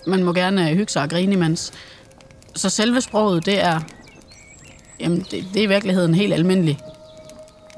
man 0.06 0.24
må 0.24 0.32
gerne 0.32 0.70
øh, 0.70 0.76
hygge 0.76 0.92
sig 0.92 1.02
og 1.02 1.10
grine 1.10 1.32
imens. 1.32 1.72
Så 2.54 2.68
selve 2.70 3.00
sproget, 3.00 3.46
det 3.46 3.64
er, 3.64 3.80
jamen, 5.00 5.18
det, 5.18 5.44
det 5.54 5.56
er 5.56 5.62
i 5.62 5.66
virkeligheden 5.66 6.14
helt 6.14 6.34
almindelig 6.34 6.78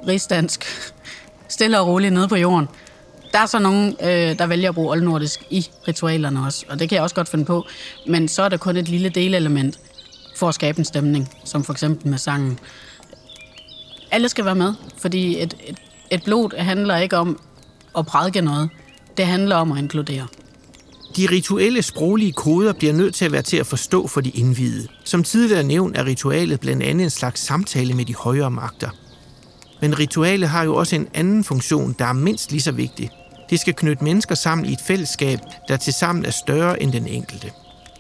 rigsdansk. 0.08 0.64
Stille 1.48 1.80
og 1.80 1.86
roligt 1.86 2.14
nede 2.14 2.28
på 2.28 2.36
jorden. 2.36 2.68
Der 3.32 3.38
er 3.38 3.46
så 3.46 3.58
nogen, 3.58 3.96
øh, 4.02 4.38
der 4.38 4.46
vælger 4.46 4.68
at 4.68 4.74
bruge 4.74 4.90
oldnordisk 4.90 5.46
i 5.50 5.66
ritualerne 5.88 6.44
også, 6.44 6.66
og 6.68 6.78
det 6.78 6.88
kan 6.88 6.96
jeg 6.96 7.02
også 7.02 7.14
godt 7.14 7.28
finde 7.28 7.44
på. 7.44 7.64
Men 8.06 8.28
så 8.28 8.42
er 8.42 8.48
der 8.48 8.56
kun 8.56 8.76
et 8.76 8.88
lille 8.88 9.08
delelement 9.08 9.78
for 10.36 10.48
at 10.48 10.54
skabe 10.54 10.78
en 10.78 10.84
stemning, 10.84 11.30
som 11.44 11.64
for 11.64 11.72
eksempel 11.72 12.08
med 12.08 12.18
sangen. 12.18 12.58
Alle 14.10 14.28
skal 14.28 14.44
være 14.44 14.54
med, 14.54 14.74
fordi 14.98 15.42
et, 15.42 15.54
et, 15.66 15.78
et 16.10 16.24
blod 16.24 16.58
handler 16.58 16.96
ikke 16.96 17.16
om 17.16 17.40
at 17.98 18.06
prædike 18.06 18.40
noget. 18.40 18.70
Det 19.16 19.26
handler 19.26 19.56
om 19.56 19.72
at 19.72 19.78
inkludere. 19.78 20.26
De 21.16 21.26
rituelle 21.30 21.82
sproglige 21.82 22.32
koder 22.32 22.72
bliver 22.72 22.92
nødt 22.92 23.14
til 23.14 23.24
at 23.24 23.32
være 23.32 23.42
til 23.42 23.56
at 23.56 23.66
forstå 23.66 24.06
for 24.06 24.20
de 24.20 24.30
indvidede. 24.30 24.88
Som 25.04 25.24
tidligere 25.24 25.62
nævnt 25.62 25.96
er 25.96 26.04
ritualet 26.06 26.60
blandt 26.60 26.82
andet 26.82 27.04
en 27.04 27.10
slags 27.10 27.40
samtale 27.40 27.94
med 27.94 28.04
de 28.04 28.14
højere 28.14 28.50
magter. 28.50 28.88
Men 29.80 29.98
ritualet 29.98 30.48
har 30.48 30.64
jo 30.64 30.74
også 30.74 30.96
en 30.96 31.08
anden 31.14 31.44
funktion, 31.44 31.94
der 31.98 32.04
er 32.04 32.12
mindst 32.12 32.50
lige 32.50 32.60
så 32.60 32.72
vigtig. 32.72 33.10
Det 33.50 33.60
skal 33.60 33.74
knytte 33.74 34.04
mennesker 34.04 34.34
sammen 34.34 34.66
i 34.66 34.72
et 34.72 34.80
fællesskab, 34.86 35.38
der 35.68 35.76
tilsammen 35.76 36.24
er 36.24 36.30
større 36.30 36.82
end 36.82 36.92
den 36.92 37.06
enkelte. 37.06 37.50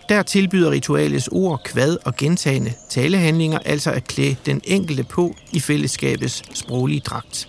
Der 0.08 0.22
tilbyder 0.22 0.70
ritualets 0.70 1.28
ord, 1.32 1.60
kvad 1.64 1.96
og 2.04 2.16
gentagende 2.16 2.72
talehandlinger 2.90 3.58
altså 3.58 3.90
at 3.90 4.06
klæde 4.06 4.36
den 4.46 4.60
enkelte 4.64 5.04
på 5.04 5.34
i 5.52 5.60
fællesskabets 5.60 6.42
sproglige 6.54 7.00
dragt. 7.00 7.48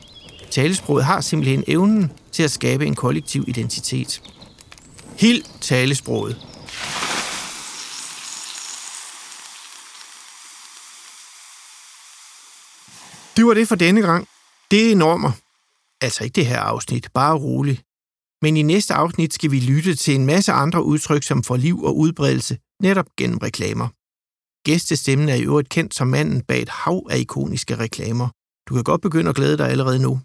Talesproget 0.51 1.05
har 1.05 1.21
simpelthen 1.21 1.63
evnen 1.67 2.11
til 2.31 2.43
at 2.43 2.51
skabe 2.51 2.85
en 2.85 2.95
kollektiv 2.95 3.45
identitet. 3.47 4.21
Hild 5.17 5.43
talesproget. 5.61 6.35
Det 13.35 13.45
var 13.45 13.53
det 13.53 13.67
for 13.67 13.75
denne 13.75 14.01
gang. 14.01 14.27
Det 14.71 14.91
er 14.91 14.95
normer. 14.95 15.31
Altså 16.01 16.23
ikke 16.23 16.35
det 16.35 16.45
her 16.45 16.59
afsnit, 16.59 17.09
bare 17.13 17.35
roligt. 17.37 17.83
Men 18.41 18.57
i 18.57 18.61
næste 18.61 18.93
afsnit 18.93 19.33
skal 19.33 19.51
vi 19.51 19.59
lytte 19.59 19.95
til 19.95 20.15
en 20.15 20.25
masse 20.25 20.51
andre 20.51 20.83
udtryk, 20.83 21.23
som 21.23 21.43
får 21.43 21.57
liv 21.57 21.83
og 21.83 21.97
udbredelse 21.97 22.57
netop 22.81 23.05
gennem 23.17 23.37
reklamer. 23.37 23.87
Gæstestemmen 24.65 25.29
er 25.29 25.35
i 25.35 25.43
øvrigt 25.43 25.69
kendt 25.69 25.95
som 25.95 26.07
manden 26.07 26.41
bag 26.41 26.61
et 26.61 26.69
hav 26.69 27.07
af 27.09 27.17
ikoniske 27.19 27.75
reklamer. 27.75 28.27
Du 28.69 28.73
kan 28.73 28.83
godt 28.83 29.01
begynde 29.01 29.29
at 29.29 29.35
glæde 29.35 29.57
dig 29.57 29.69
allerede 29.69 29.99
nu. 29.99 30.21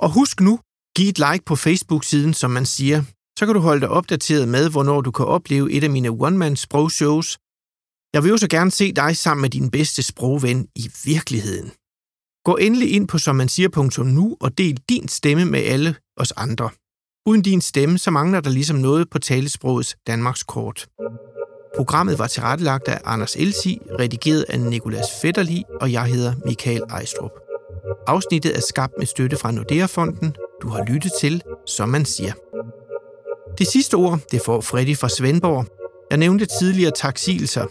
Og 0.00 0.10
husk 0.10 0.40
nu, 0.40 0.60
giv 0.96 1.08
et 1.08 1.18
like 1.18 1.44
på 1.46 1.56
Facebook-siden, 1.56 2.34
som 2.34 2.50
man 2.50 2.66
siger. 2.66 3.02
Så 3.38 3.46
kan 3.46 3.54
du 3.54 3.60
holde 3.60 3.80
dig 3.80 3.88
opdateret 3.88 4.48
med, 4.48 4.70
hvornår 4.70 5.00
du 5.00 5.10
kan 5.10 5.26
opleve 5.26 5.72
et 5.72 5.84
af 5.84 5.90
mine 5.90 6.08
one-man-sprogshows. 6.08 7.38
Jeg 8.14 8.22
vil 8.22 8.30
jo 8.30 8.36
så 8.36 8.48
gerne 8.48 8.70
se 8.70 8.92
dig 8.92 9.16
sammen 9.16 9.42
med 9.42 9.50
din 9.50 9.70
bedste 9.70 10.02
sprogven 10.02 10.68
i 10.76 10.90
virkeligheden. 11.04 11.70
Gå 12.44 12.56
endelig 12.56 12.92
ind 12.92 13.08
på 13.08 13.18
sommansiger.nu 13.18 14.36
og 14.40 14.58
del 14.58 14.80
din 14.88 15.08
stemme 15.08 15.44
med 15.44 15.60
alle 15.60 15.94
os 16.16 16.32
andre. 16.32 16.70
Uden 17.26 17.42
din 17.42 17.60
stemme, 17.60 17.98
så 17.98 18.10
mangler 18.10 18.40
der 18.40 18.50
ligesom 18.50 18.76
noget 18.76 19.10
på 19.10 19.18
talesprogets 19.18 19.96
Danmarks 20.06 20.42
kort. 20.42 20.88
Programmet 21.76 22.18
var 22.18 22.26
tilrettelagt 22.26 22.88
af 22.88 23.00
Anders 23.04 23.36
Elsi, 23.36 23.78
redigeret 23.98 24.42
af 24.48 24.60
Nikolas 24.60 25.08
Fetterli, 25.22 25.64
og 25.80 25.92
jeg 25.92 26.04
hedder 26.04 26.34
Michael 26.46 26.82
Ejstrup. 26.90 27.32
Afsnittet 28.06 28.56
er 28.56 28.60
skabt 28.60 28.92
med 28.98 29.06
støtte 29.06 29.36
fra 29.36 29.50
Nordea-fonden. 29.50 30.34
Du 30.62 30.68
har 30.68 30.84
lyttet 30.84 31.12
til, 31.20 31.42
som 31.66 31.88
man 31.88 32.04
siger. 32.04 32.32
Det 33.58 33.66
sidste 33.66 33.94
ord, 33.94 34.18
det 34.32 34.40
får 34.46 34.60
Freddy 34.70 34.94
fra 35.00 35.08
Svendborg. 35.08 35.64
Jeg 36.10 36.18
nævnte 36.18 36.46
tidligere 36.46 36.90
taksilser. 36.90 37.64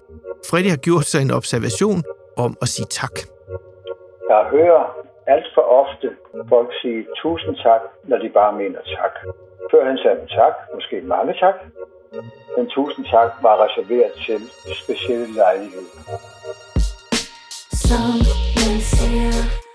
Freddy 0.49 0.69
har 0.69 0.81
gjort 0.87 1.05
sig 1.11 1.21
en 1.21 1.31
observation 1.31 2.03
om 2.37 2.57
at 2.61 2.67
sige 2.67 2.85
tak. 3.01 3.15
Jeg 4.29 4.41
hører 4.55 4.83
alt 5.27 5.47
for 5.55 5.61
ofte 5.81 6.07
folk 6.49 6.69
sige 6.81 7.05
tusind 7.21 7.55
tak, 7.55 7.81
når 8.03 8.17
de 8.17 8.29
bare 8.29 8.53
mener 8.61 8.79
tak. 8.97 9.13
Før 9.71 9.85
han 9.85 9.97
sagde 9.97 10.27
tak, 10.39 10.53
måske 10.73 11.01
mange 11.01 11.33
tak, 11.33 11.55
men 12.57 12.69
tusind 12.69 13.05
tak 13.05 13.31
var 13.41 13.55
reserveret 13.65 14.11
til 14.25 14.39
specielle 14.83 15.33
lejligheder. 15.33 15.93
Some 17.87 19.66